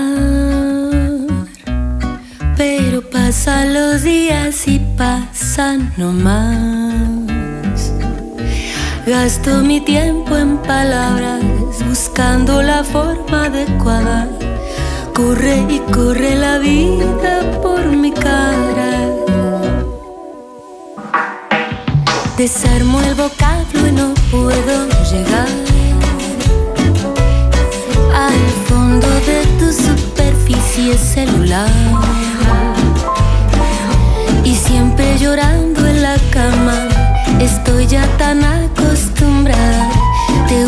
[2.56, 6.87] pero pasan los días y pasan nomás.
[9.08, 11.42] Gasto mi tiempo en palabras,
[11.88, 14.28] buscando la forma adecuada.
[15.14, 19.08] Corre y corre la vida por mi cara.
[22.36, 25.48] Desarmo el vocablo y no puedo llegar
[28.14, 31.70] al fondo de tu superficie celular.
[34.44, 36.97] Y siempre llorando en la cama,
[37.40, 39.88] estoy ya tan acostumbrada.
[40.48, 40.66] Te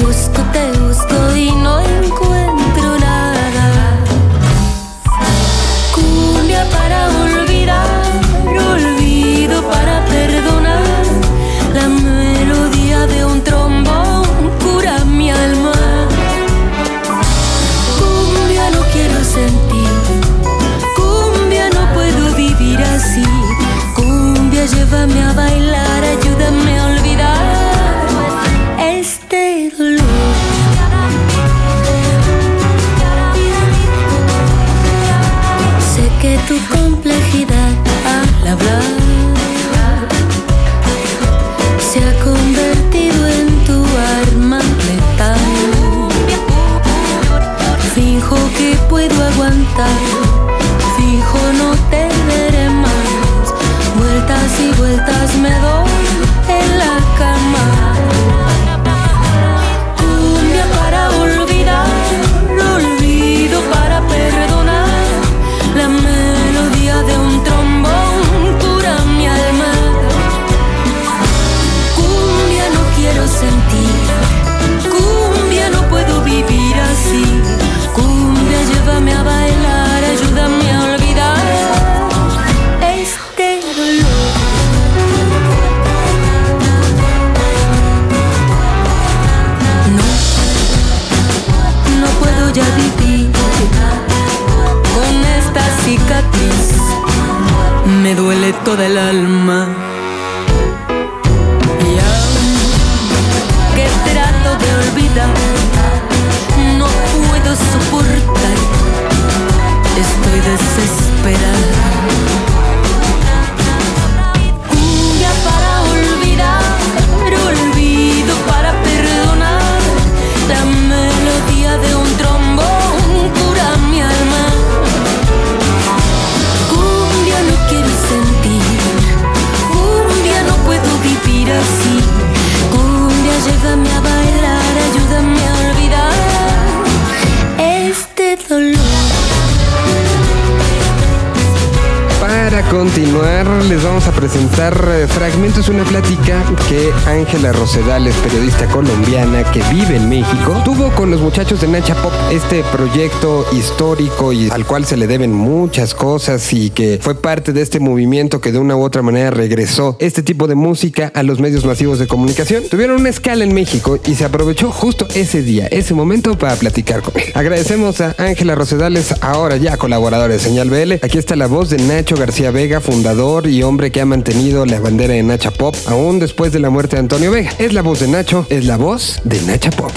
[142.70, 149.42] continuar, les vamos a presentar eh, fragmentos de una plática que Ángela Rosedales, periodista colombiana
[149.50, 154.50] que vive en México, tuvo con los muchachos de Nacha Pop, este proyecto histórico y
[154.50, 158.52] al cual se le deben muchas cosas y que fue parte de este movimiento que
[158.52, 162.06] de una u otra manera regresó este tipo de música a los medios masivos de
[162.06, 162.62] comunicación.
[162.70, 167.02] Tuvieron una escala en México y se aprovechó justo ese día, ese momento para platicar
[167.02, 167.32] con él.
[167.34, 170.92] Agradecemos a Ángela Rosedales, ahora ya colaboradora de Señal BL.
[171.02, 174.78] Aquí está la voz de Nacho García Vega, fundador y hombre que ha mantenido la
[174.80, 177.50] bandera de Nacha Pop aún después de la muerte de Antonio Vega.
[177.58, 179.90] Es la voz de Nacho, es la voz de Nacha Pop.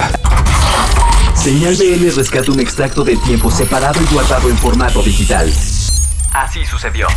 [1.36, 5.54] Señal BL rescata un extracto del tiempo separado y guardado en formato digital.
[6.32, 7.08] Así sucedió.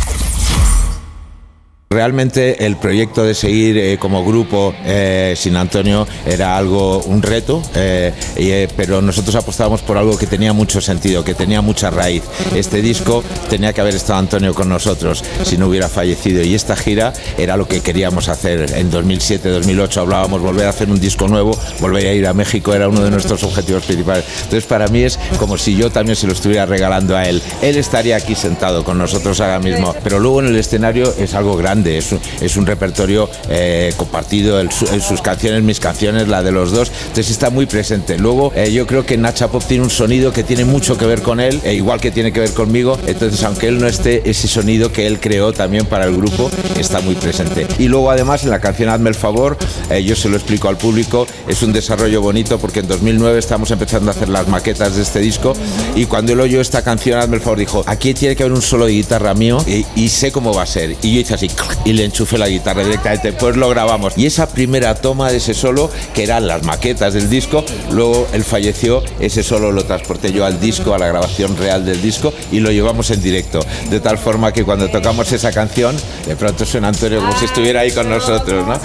[1.89, 7.61] Realmente el proyecto de seguir eh, como grupo eh, sin Antonio era algo, un reto,
[7.75, 12.23] eh, pero nosotros apostábamos por algo que tenía mucho sentido, que tenía mucha raíz.
[12.53, 16.75] Este disco tenía que haber estado Antonio con nosotros si no hubiera fallecido y esta
[16.75, 18.69] gira era lo que queríamos hacer.
[18.75, 22.89] En 2007-2008 hablábamos volver a hacer un disco nuevo, volver a ir a México era
[22.89, 24.25] uno de nuestros objetivos principales.
[24.43, 27.41] Entonces para mí es como si yo también se lo estuviera regalando a él.
[27.61, 31.55] Él estaría aquí sentado con nosotros ahora mismo, pero luego en el escenario es algo
[31.55, 36.43] grande es un, es un repertorio eh, compartido, su- en sus canciones, mis canciones, la
[36.43, 38.17] de los dos, entonces está muy presente.
[38.17, 41.21] Luego eh, yo creo que Nacha Pop tiene un sonido que tiene mucho que ver
[41.21, 44.47] con él, e igual que tiene que ver conmigo, entonces aunque él no esté, ese
[44.47, 46.49] sonido que él creó también para el grupo
[46.79, 47.67] está muy presente.
[47.79, 49.57] Y luego además en la canción Hazme el favor,
[49.89, 53.71] eh, yo se lo explico al público, es un desarrollo bonito porque en 2009 estamos
[53.71, 55.53] empezando a hacer las maquetas de este disco
[55.95, 58.61] y cuando él oyó esta canción Hazme el favor dijo, aquí tiene que haber un
[58.61, 60.95] solo de guitarra mío y, y sé cómo va a ser.
[61.01, 61.47] Y yo hice así
[61.85, 64.13] y le enchufé la guitarra directamente, pues lo grabamos.
[64.17, 68.43] Y esa primera toma de ese solo, que eran las maquetas del disco, luego él
[68.43, 72.59] falleció, ese solo lo transporté yo al disco, a la grabación real del disco y
[72.59, 73.59] lo llevamos en directo.
[73.89, 75.95] De tal forma que cuando tocamos esa canción,
[76.25, 78.79] de pronto suena Antonio como si estuviera ahí con nosotros, ¿no?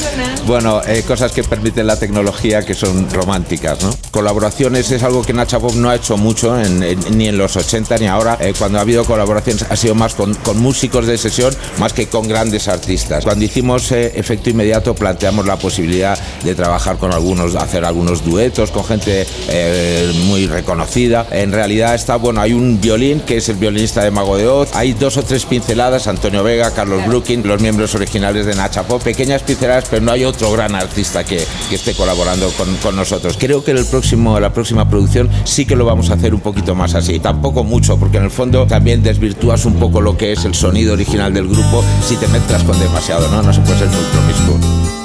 [0.47, 3.91] Bueno, eh, cosas que permiten la tecnología que son románticas, ¿no?
[4.11, 7.57] Colaboraciones es algo que Nacha Pop no ha hecho mucho, en- en- ni en los
[7.57, 8.37] 80 ni ahora.
[8.41, 12.07] Eh, cuando ha habido colaboraciones ha sido más con, con músicos de sesión, más que
[12.07, 13.25] con grandes artistas.
[13.25, 18.71] Cuando hicimos eh, Efecto Inmediato planteamos la posibilidad de trabajar con algunos, hacer algunos duetos
[18.71, 21.27] con gente eh, muy reconocida.
[21.31, 24.71] En realidad está, bueno, hay un violín que es el violinista de Mago de Oz,
[24.75, 29.03] hay dos o tres pinceladas, Antonio Vega, Carlos Brooking, los miembros originales de Nacha Pop,
[29.03, 33.37] pequeñas pinceladas, pero no hay otro gran artista que, que esté colaborando con, con nosotros.
[33.39, 36.41] Creo que en el próximo, la próxima producción sí que lo vamos a hacer un
[36.41, 37.19] poquito más así.
[37.21, 40.95] Tampoco mucho, porque en el fondo también desvirtúas un poco lo que es el sonido
[40.95, 43.43] original del grupo si te mezclas con demasiado, ¿no?
[43.43, 45.02] No se puede ser muy promiscuo.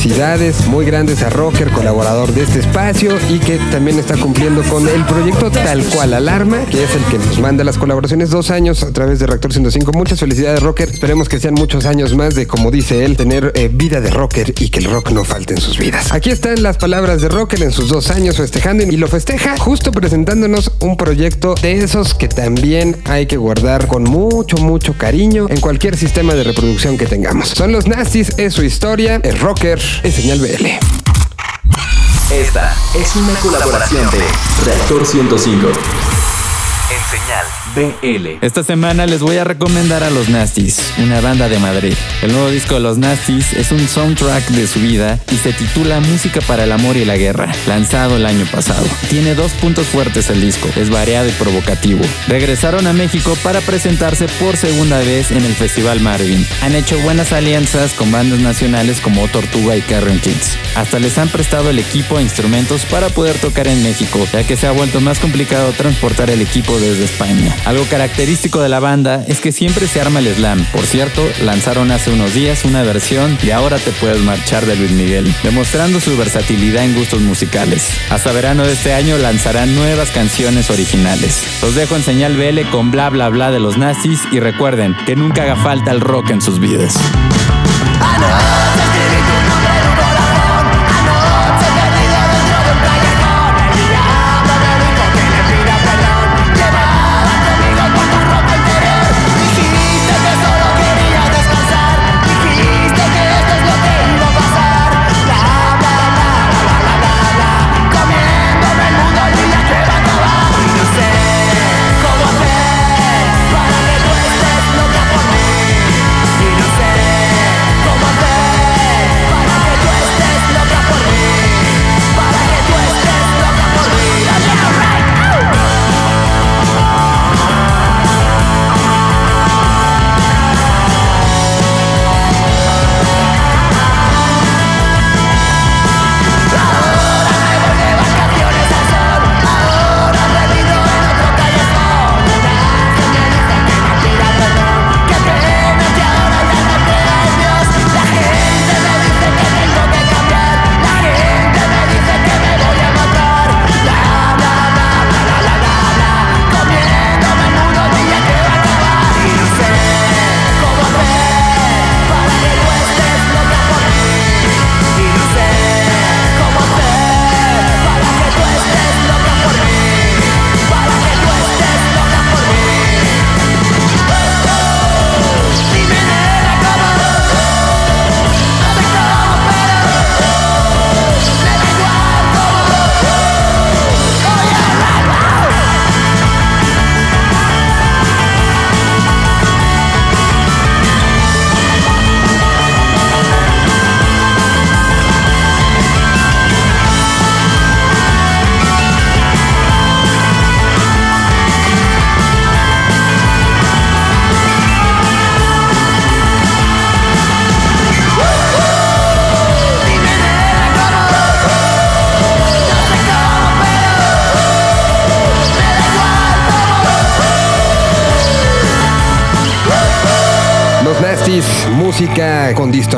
[0.00, 4.88] Felicidades muy grandes a Rocker, colaborador de este espacio y que también está cumpliendo con
[4.88, 8.92] el proyecto Tal Cual Alarma, que es el que manda las colaboraciones dos años a
[8.92, 9.92] través de Reactor 105.
[9.92, 10.88] Muchas felicidades, Rocker.
[10.90, 14.54] Esperemos que sean muchos años más de, como dice él, tener eh, vida de Rocker
[14.58, 16.12] y que el rock no falte en sus vidas.
[16.12, 19.90] Aquí están las palabras de Rocker en sus dos años festejando y lo festeja justo
[19.92, 25.60] presentándonos un proyecto de esos que también hay que guardar con mucho, mucho cariño en
[25.60, 27.48] cualquier sistema de reproducción que tengamos.
[27.48, 30.66] Son los Nasties, es su historia, es Rocker, es Señal BL.
[32.32, 34.20] Esta es una colaboración de
[34.64, 36.19] Reactor 105.
[36.90, 38.44] En señal BL.
[38.44, 41.94] Esta semana les voy a recomendar a Los Nasties, una banda de Madrid.
[42.20, 46.00] El nuevo disco de Los Nasties es un soundtrack de su vida y se titula
[46.00, 48.84] Música para el Amor y la Guerra, lanzado el año pasado.
[49.08, 52.00] Tiene dos puntos fuertes el disco, es variado y provocativo.
[52.26, 56.44] Regresaron a México para presentarse por segunda vez en el Festival Marvin.
[56.62, 60.56] Han hecho buenas alianzas con bandas nacionales como Tortuga y Carrion Kids.
[60.74, 64.56] Hasta les han prestado el equipo e instrumentos para poder tocar en México, ya que
[64.56, 67.54] se ha vuelto más complicado transportar el equipo desde España.
[67.64, 70.64] Algo característico de la banda es que siempre se arma el slam.
[70.72, 74.90] Por cierto, lanzaron hace unos días una versión y ahora te puedes marchar de Luis
[74.92, 77.88] Miguel, demostrando su versatilidad en gustos musicales.
[78.10, 81.44] Hasta verano de este año lanzarán nuevas canciones originales.
[81.62, 85.16] Los dejo en señal BL con bla bla bla de los nazis y recuerden que
[85.16, 86.94] nunca haga falta el rock en sus vidas.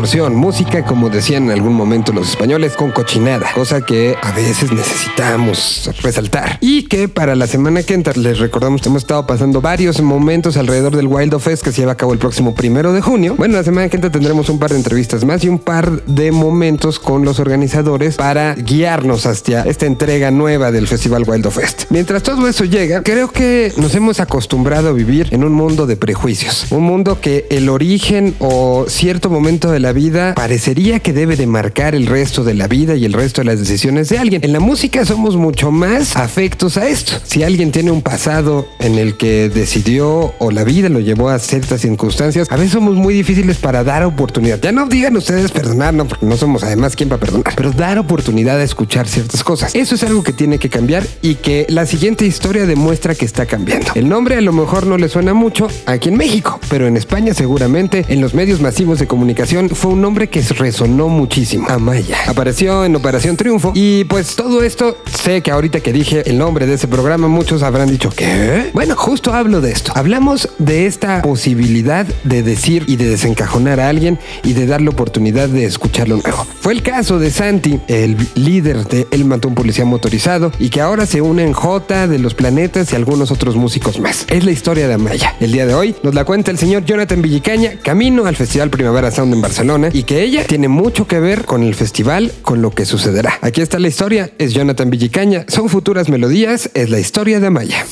[0.02, 5.90] Música como decían en algún momento los españoles, con cochinada, cosa que a veces necesitamos
[6.02, 6.58] resaltar.
[6.60, 10.56] Y que para la semana que entra, les recordamos que hemos estado pasando varios momentos
[10.56, 13.36] alrededor del Wild of Fest que se lleva a cabo el próximo primero de junio.
[13.38, 16.32] Bueno, la semana que entra tendremos un par de entrevistas más y un par de
[16.32, 21.84] momentos con los organizadores para guiarnos hacia esta entrega nueva del Festival Wild of Fest.
[21.90, 25.96] Mientras todo eso llega, creo que nos hemos acostumbrado a vivir en un mundo de
[25.96, 31.36] prejuicios, un mundo que el origen o cierto momento de la vida parecería que debe
[31.36, 34.44] de marcar el resto de la vida y el resto de las decisiones de alguien.
[34.44, 37.14] En la música somos mucho más afectos a esto.
[37.24, 41.38] Si alguien tiene un pasado en el que decidió o la vida lo llevó a
[41.38, 44.60] ciertas circunstancias, a veces somos muy difíciles para dar oportunidad.
[44.60, 47.98] Ya no digan ustedes perdonar, no, porque no somos además quien para perdonar, pero dar
[47.98, 49.74] oportunidad a escuchar ciertas cosas.
[49.74, 53.46] Eso es algo que tiene que cambiar y que la siguiente historia demuestra que está
[53.46, 53.88] cambiando.
[53.94, 57.34] El nombre a lo mejor no le suena mucho aquí en México, pero en España
[57.34, 61.66] seguramente en los medios masivos de comunicación fue un nombre que resonó muchísimo.
[61.68, 62.16] Amaya.
[62.26, 66.66] Apareció en Operación Triunfo y pues todo esto, sé que ahorita que dije el nombre
[66.66, 68.70] de ese programa, muchos habrán dicho, ¿qué?
[68.72, 69.92] Bueno, justo hablo de esto.
[69.94, 75.48] Hablamos de esta posibilidad de decir y de desencajonar a alguien y de darle oportunidad
[75.48, 76.46] de escucharlo nuevo.
[76.60, 80.80] Fue el caso de Santi, el líder de Él mató un policía motorizado y que
[80.80, 84.26] ahora se une en J de los planetas y algunos otros músicos más.
[84.28, 85.34] Es la historia de Amaya.
[85.40, 89.10] El día de hoy nos la cuenta el señor Jonathan Villicaña, camino al Festival Primavera
[89.10, 89.61] Sound en Barcelona
[89.92, 93.38] y que ella tiene mucho que ver con el festival, con lo que sucederá.
[93.42, 97.86] Aquí está la historia, es Jonathan Villicaña, son futuras melodías, es la historia de Amaya.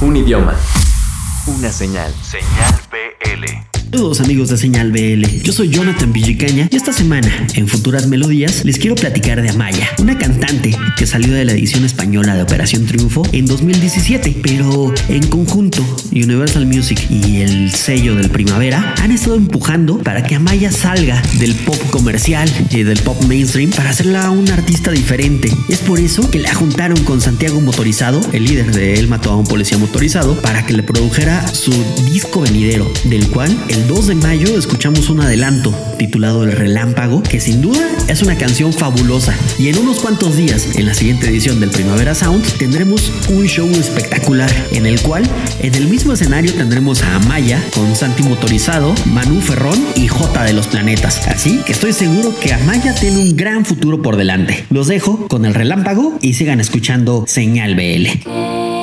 [0.00, 0.54] Un idioma.
[1.46, 2.12] Una señal.
[2.22, 3.77] Señal BL.
[3.90, 8.62] Saludos amigos de Señal BL, yo soy Jonathan Villicaña y esta semana, en Futuras Melodías,
[8.66, 12.84] les quiero platicar de Amaya, una cantante que salió de la edición española de Operación
[12.84, 15.82] Triunfo en 2017, pero en conjunto
[16.12, 21.54] Universal Music y el sello del Primavera han estado empujando para que Amaya salga del
[21.54, 25.50] pop comercial y del pop mainstream para hacerla una artista diferente.
[25.70, 29.36] Es por eso que la juntaron con Santiago Motorizado, el líder de Él mató a
[29.36, 31.72] un policía motorizado, para que le produjera su
[32.12, 37.40] disco venidero, del cual el 2 de mayo escuchamos un adelanto titulado El Relámpago, que
[37.40, 39.34] sin duda es una canción fabulosa.
[39.58, 43.68] Y en unos cuantos días, en la siguiente edición del Primavera Sound, tendremos un show
[43.68, 45.24] espectacular en el cual
[45.60, 50.52] en el mismo escenario tendremos a Amaya con Santi Motorizado, Manu Ferrón y J de
[50.52, 51.28] los Planetas.
[51.28, 54.66] Así que estoy seguro que Amaya tiene un gran futuro por delante.
[54.70, 58.77] Los dejo con El Relámpago y sigan escuchando Señal BL.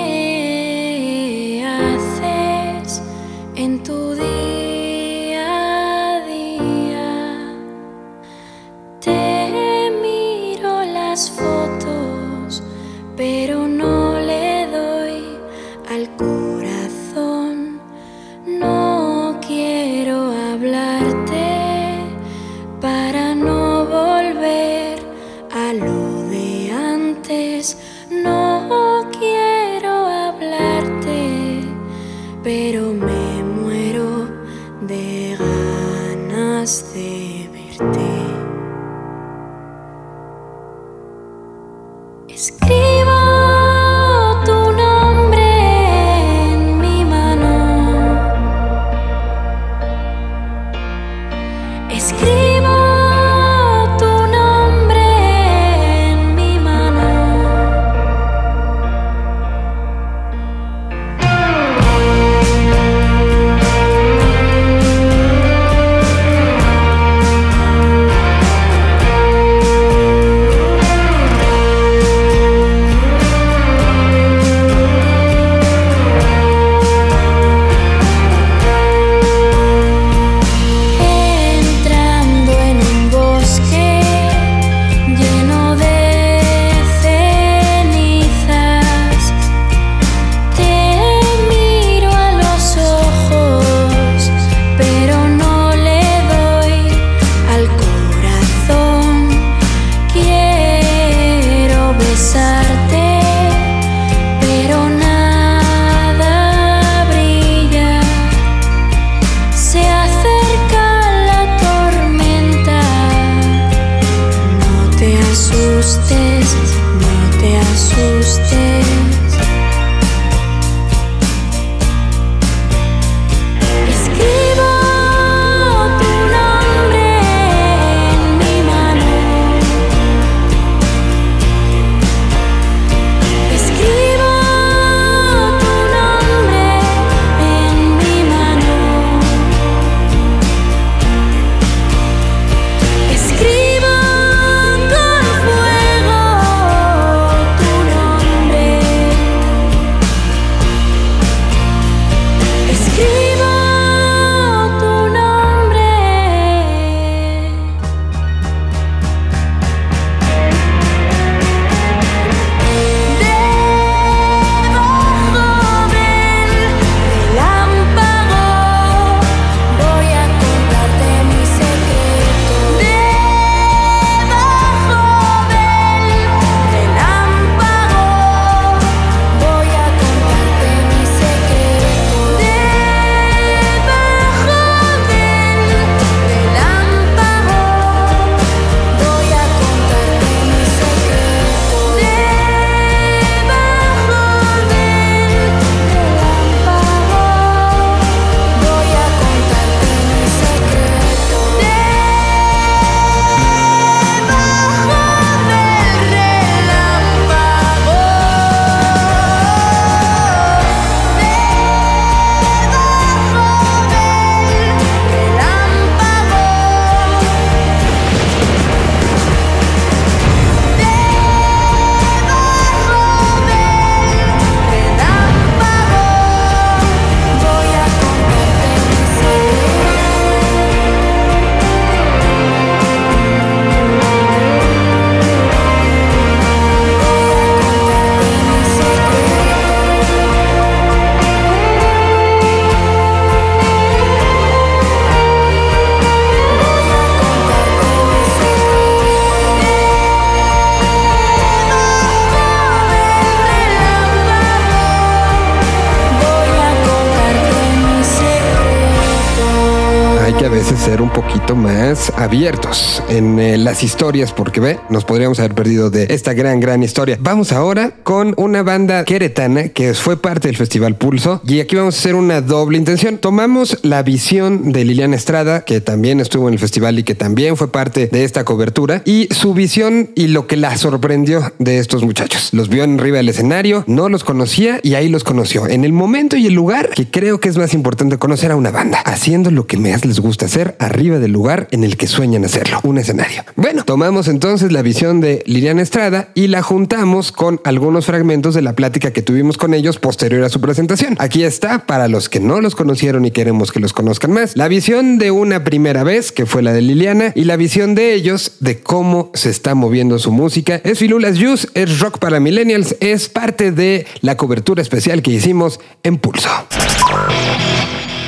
[262.36, 262.65] Más
[263.10, 267.18] en eh, las historias, porque ve, nos podríamos haber perdido de esta gran, gran historia.
[267.20, 271.96] Vamos ahora con una banda queretana que fue parte del Festival Pulso y aquí vamos
[271.96, 273.18] a hacer una doble intención.
[273.18, 277.58] Tomamos la visión de Liliana Estrada, que también estuvo en el festival y que también
[277.58, 282.04] fue parte de esta cobertura, y su visión y lo que la sorprendió de estos
[282.04, 282.50] muchachos.
[282.54, 285.68] Los vio en arriba del escenario, no los conocía y ahí los conoció.
[285.68, 288.72] En el momento y el lugar que creo que es más importante conocer a una
[288.72, 292.44] banda, haciendo lo que más les gusta hacer arriba del lugar en el que sueñan
[292.66, 293.44] hacerlo, un escenario.
[293.56, 298.62] Bueno, tomamos entonces la visión de Liliana Estrada y la juntamos con algunos fragmentos de
[298.62, 301.16] la plática que tuvimos con ellos posterior a su presentación.
[301.20, 304.68] Aquí está, para los que no los conocieron y queremos que los conozcan más, la
[304.68, 308.54] visión de una primera vez, que fue la de Liliana, y la visión de ellos
[308.60, 310.82] de cómo se está moviendo su música.
[310.84, 315.80] Es Filulas Juice, es rock para millennials, es parte de la cobertura especial que hicimos
[316.04, 316.50] en Pulso.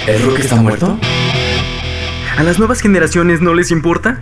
[0.08, 0.98] ¿El rock está muerto?
[2.38, 4.20] ¿A las nuevas generaciones no les importa?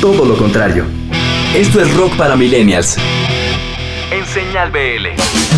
[0.00, 0.86] Todo lo contrario.
[1.54, 2.96] Esto es rock para millennials.
[4.10, 5.57] En Señal BL.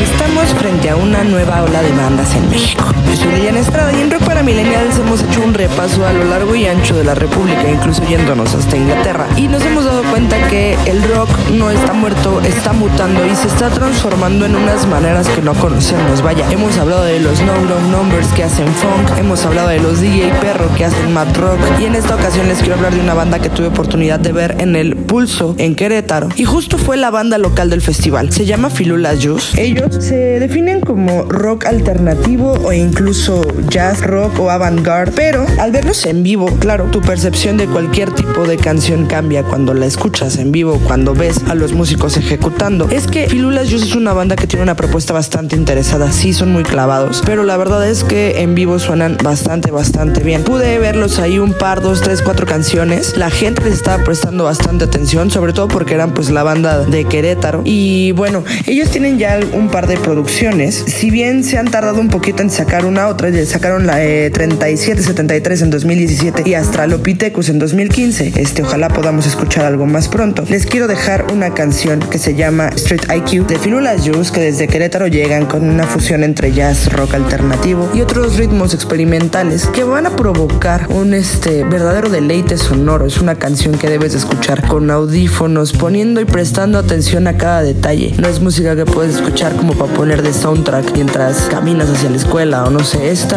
[0.00, 2.84] Estamos frente a una nueva ola de bandas en México.
[3.06, 6.24] Yo soy Liliana Estrada y en Rock para Millennials hemos hecho un repaso a lo
[6.24, 9.26] largo y ancho de la República, incluso yéndonos hasta Inglaterra.
[9.36, 13.48] Y nos hemos dado cuenta que el rock no está muerto, está mutando y se
[13.48, 16.22] está transformando en unas maneras que no conocemos.
[16.22, 17.52] Vaya, hemos hablado de los No
[17.90, 21.84] Numbers que hacen funk, hemos hablado de los DJ Perro que hacen mad rock y
[21.84, 24.74] en esta ocasión les quiero hablar de una banda que tuve oportunidad de ver en
[24.74, 28.32] el Pulso en Querétaro y justo fue la banda local del festival.
[28.32, 29.60] Se llama Filula Juice.
[29.60, 36.04] Ellos se definen como rock alternativo o incluso jazz rock o avant-garde, pero al verlos
[36.06, 40.52] en vivo, claro, tu percepción de cualquier tipo de canción cambia cuando la escuchas en
[40.52, 42.88] vivo, cuando ves a los músicos ejecutando.
[42.90, 46.52] Es que Filulas Juice es una banda que tiene una propuesta bastante interesada, sí son
[46.52, 50.42] muy clavados, pero la verdad es que en vivo suenan bastante, bastante bien.
[50.44, 53.16] Pude verlos ahí un par, dos, tres, cuatro canciones.
[53.16, 57.04] La gente les estaba prestando bastante atención, sobre todo porque eran pues la banda de
[57.04, 57.62] Querétaro.
[57.64, 60.84] Y bueno, ellos tienen ya un par de producciones.
[60.86, 64.30] Si bien se han tardado un poquito en sacar una otra, ya sacaron la eh,
[64.30, 68.34] 3773 en 2017 y Astralopithecus en 2015.
[68.36, 70.44] Este, ojalá podamos escuchar algo más pronto.
[70.48, 74.68] Les quiero dejar una canción que se llama Street IQ de Filulas Juice que desde
[74.68, 80.06] Querétaro llegan con una fusión entre jazz, rock alternativo y otros ritmos experimentales que van
[80.06, 83.06] a provocar un este verdadero deleite sonoro.
[83.06, 87.62] Es una canción que debes de escuchar con audífonos, poniendo y prestando atención a cada
[87.62, 88.14] detalle.
[88.18, 92.16] No es música que puedes escuchar como para poner de soundtrack mientras caminas hacia la
[92.16, 93.36] escuela o no sé, este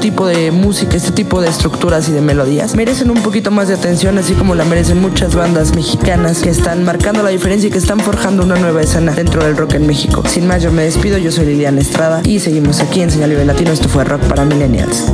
[0.00, 3.74] tipo de música, este tipo de estructuras y de melodías merecen un poquito más de
[3.74, 7.76] atención, así como la merecen muchas bandas mexicanas que están marcando la diferencia y que
[7.76, 10.22] están forjando una nueva escena dentro del rock en México.
[10.26, 13.44] Sin más, yo me despido, yo soy Liliana Estrada y seguimos aquí en Señal Libre
[13.44, 13.70] Latino.
[13.70, 15.04] Esto fue Rock para Millennials.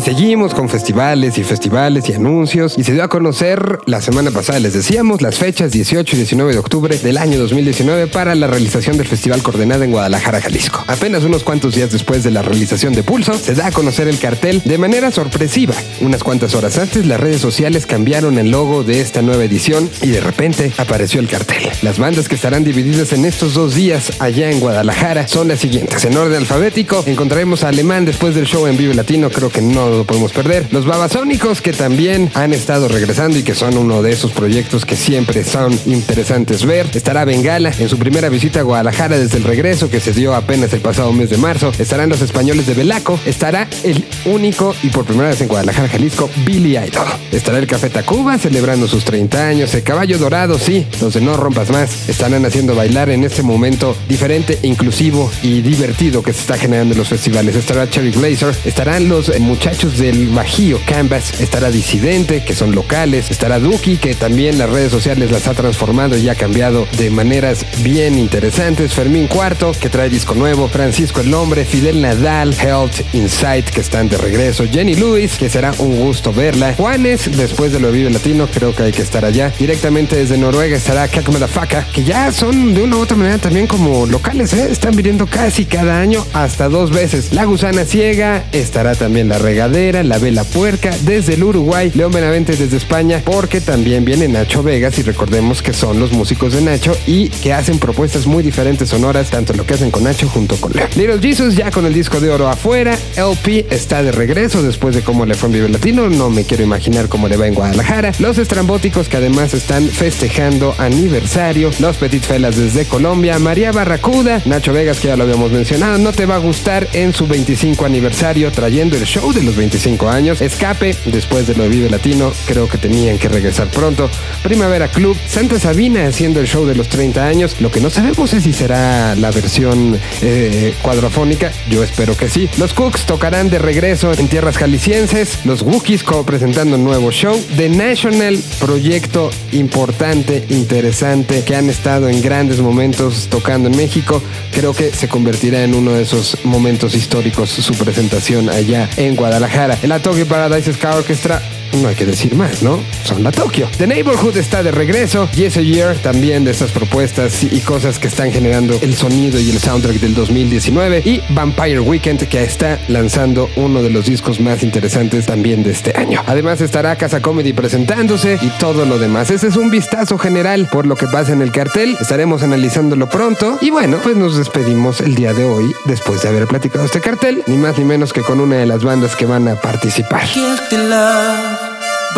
[0.00, 2.78] Seguimos con festivales y festivales y anuncios.
[2.78, 6.52] Y se dio a conocer la semana pasada, les decíamos, las fechas 18 y 19
[6.52, 10.82] de octubre del año 2019 para la realización del Festival Coordenada en Guadalajara, Jalisco.
[10.86, 14.18] Apenas unos cuantos días después de la realización de Pulso, se da a conocer el
[14.18, 15.74] cartel de manera sorpresiva.
[16.00, 20.08] Unas cuantas horas antes, las redes sociales cambiaron el logo de esta nueva edición y
[20.08, 21.68] de repente apareció el cartel.
[21.82, 26.02] Las bandas que estarán divididas en estos dos días allá en Guadalajara son las siguientes.
[26.06, 29.97] En orden alfabético, encontraremos a Alemán después del show en Vive Latino, creo que no
[30.04, 30.66] podemos perder.
[30.70, 34.96] Los Babasónicos, que también han estado regresando y que son uno de esos proyectos que
[34.96, 36.86] siempre son interesantes ver.
[36.94, 40.72] Estará Bengala en su primera visita a Guadalajara desde el regreso que se dio apenas
[40.72, 41.72] el pasado mes de marzo.
[41.78, 43.18] Estarán los españoles de Belaco.
[43.26, 47.06] Estará el único y por primera vez en Guadalajara, Jalisco, Billy Idol.
[47.32, 49.74] Estará el Café Tacuba celebrando sus 30 años.
[49.74, 53.96] El Caballo Dorado, sí, los de No Rompas Más, estarán haciendo bailar en este momento
[54.08, 57.56] diferente, inclusivo y divertido que se está generando en los festivales.
[57.56, 63.60] Estará Cherry Blazer, estarán los muchachos del Bajío Canvas, estará Disidente, que son locales, estará
[63.60, 68.18] Duki, que también las redes sociales las ha transformado y ha cambiado de maneras bien
[68.18, 68.92] interesantes.
[68.92, 74.08] Fermín Cuarto, que trae disco nuevo, Francisco el Hombre, Fidel Nadal, Health Insight, que están
[74.08, 76.74] de regreso, Jenny Lewis, que será un gusto verla.
[76.74, 79.52] Juanes, después de lo Vive Latino, creo que hay que estar allá.
[79.60, 83.68] Directamente desde Noruega estará Kak Madafaka, que ya son de una u otra manera también
[83.68, 84.66] como locales, ¿eh?
[84.72, 87.32] están viniendo casi cada año hasta dos veces.
[87.32, 89.38] La Gusana Ciega, estará también La
[89.68, 94.98] La Vela Puerca, desde el Uruguay, León Benavente desde España, porque también viene Nacho Vegas
[94.98, 99.28] y recordemos que son los músicos de Nacho y que hacen propuestas muy diferentes sonoras,
[99.28, 100.88] tanto lo que hacen con Nacho junto con Leo.
[100.96, 105.02] Little Jesus ya con el disco de oro afuera, LP está de regreso después de
[105.02, 108.12] cómo le fue en Vive Latino, no me quiero imaginar cómo le va en Guadalajara.
[108.20, 114.72] Los estrambóticos que además están festejando aniversario, los Petit Felas desde Colombia, María Barracuda, Nacho
[114.72, 118.50] Vegas que ya lo habíamos mencionado, no te va a gustar en su 25 aniversario
[118.50, 122.68] trayendo el show de los 25 años, Escape después de lo de Vive Latino, creo
[122.68, 124.08] que tenían que regresar pronto,
[124.42, 128.32] Primavera Club, Santa Sabina haciendo el show de los 30 años, lo que no sabemos
[128.32, 132.48] es si será la versión eh, cuadrofónica, yo espero que sí.
[132.56, 137.38] Los Cooks tocarán de regreso en tierras jaliscienses, los Wookiees co presentando un nuevo show,
[137.56, 144.72] The National, proyecto importante, interesante, que han estado en grandes momentos tocando en México, creo
[144.72, 149.47] que se convertirá en uno de esos momentos históricos su presentación allá en Guadalajara.
[149.82, 151.40] El Tokyo Paradise Ska Orchestra
[151.74, 152.80] no hay que decir más, ¿no?
[153.04, 153.68] Son la Tokio.
[153.76, 155.28] The Neighborhood está de regreso.
[155.34, 159.50] Yes a Year también de estas propuestas y cosas que están generando el sonido y
[159.50, 161.02] el soundtrack del 2019.
[161.04, 165.96] Y Vampire Weekend que está lanzando uno de los discos más interesantes también de este
[165.96, 166.22] año.
[166.26, 169.30] Además estará Casa Comedy presentándose y todo lo demás.
[169.30, 171.96] Ese es un vistazo general por lo que pasa en el cartel.
[172.00, 173.58] Estaremos analizándolo pronto.
[173.60, 177.42] Y bueno, pues nos despedimos el día de hoy después de haber platicado este cartel.
[177.46, 180.26] Ni más ni menos que con una de las bandas que van a participar.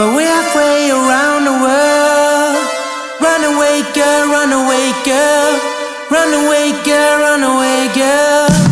[0.01, 2.57] But we're halfway around the world.
[3.21, 5.61] Run away, girl, run away, girl.
[6.11, 8.70] Run away, girl, run away, girl.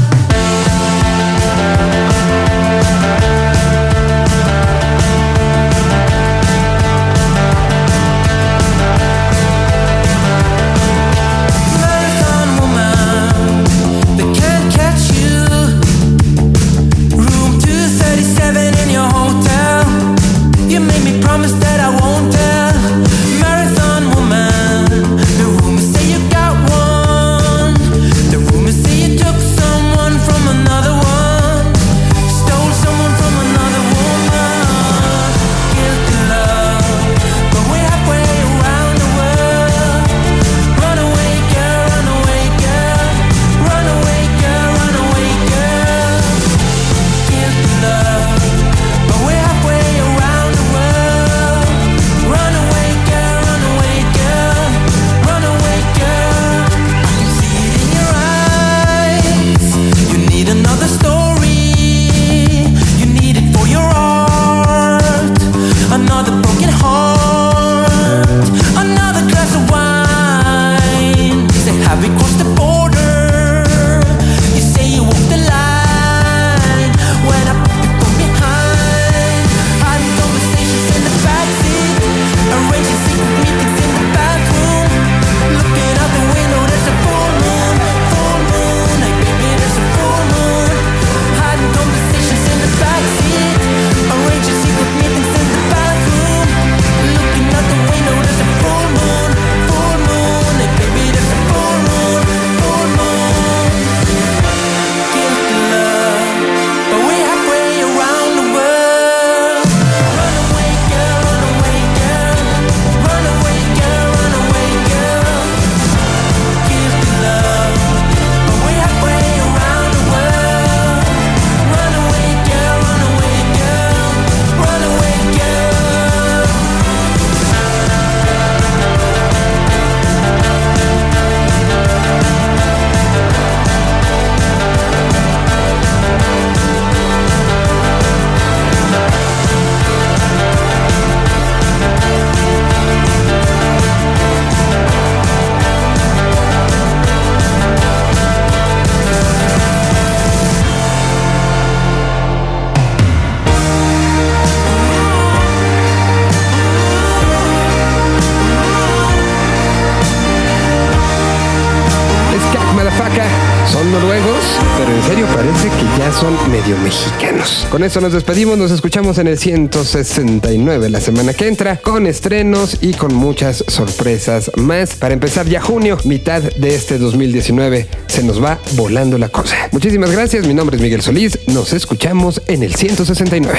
[167.88, 172.92] Eso nos despedimos, nos escuchamos en el 169 la semana que entra, con estrenos y
[172.92, 174.94] con muchas sorpresas más.
[174.94, 179.56] Para empezar ya junio, mitad de este 2019, se nos va volando la cosa.
[179.72, 183.58] Muchísimas gracias, mi nombre es Miguel Solís, nos escuchamos en el 169.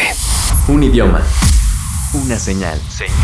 [0.68, 1.24] Un idioma.
[2.14, 2.80] Una señal.
[2.88, 3.19] Señal.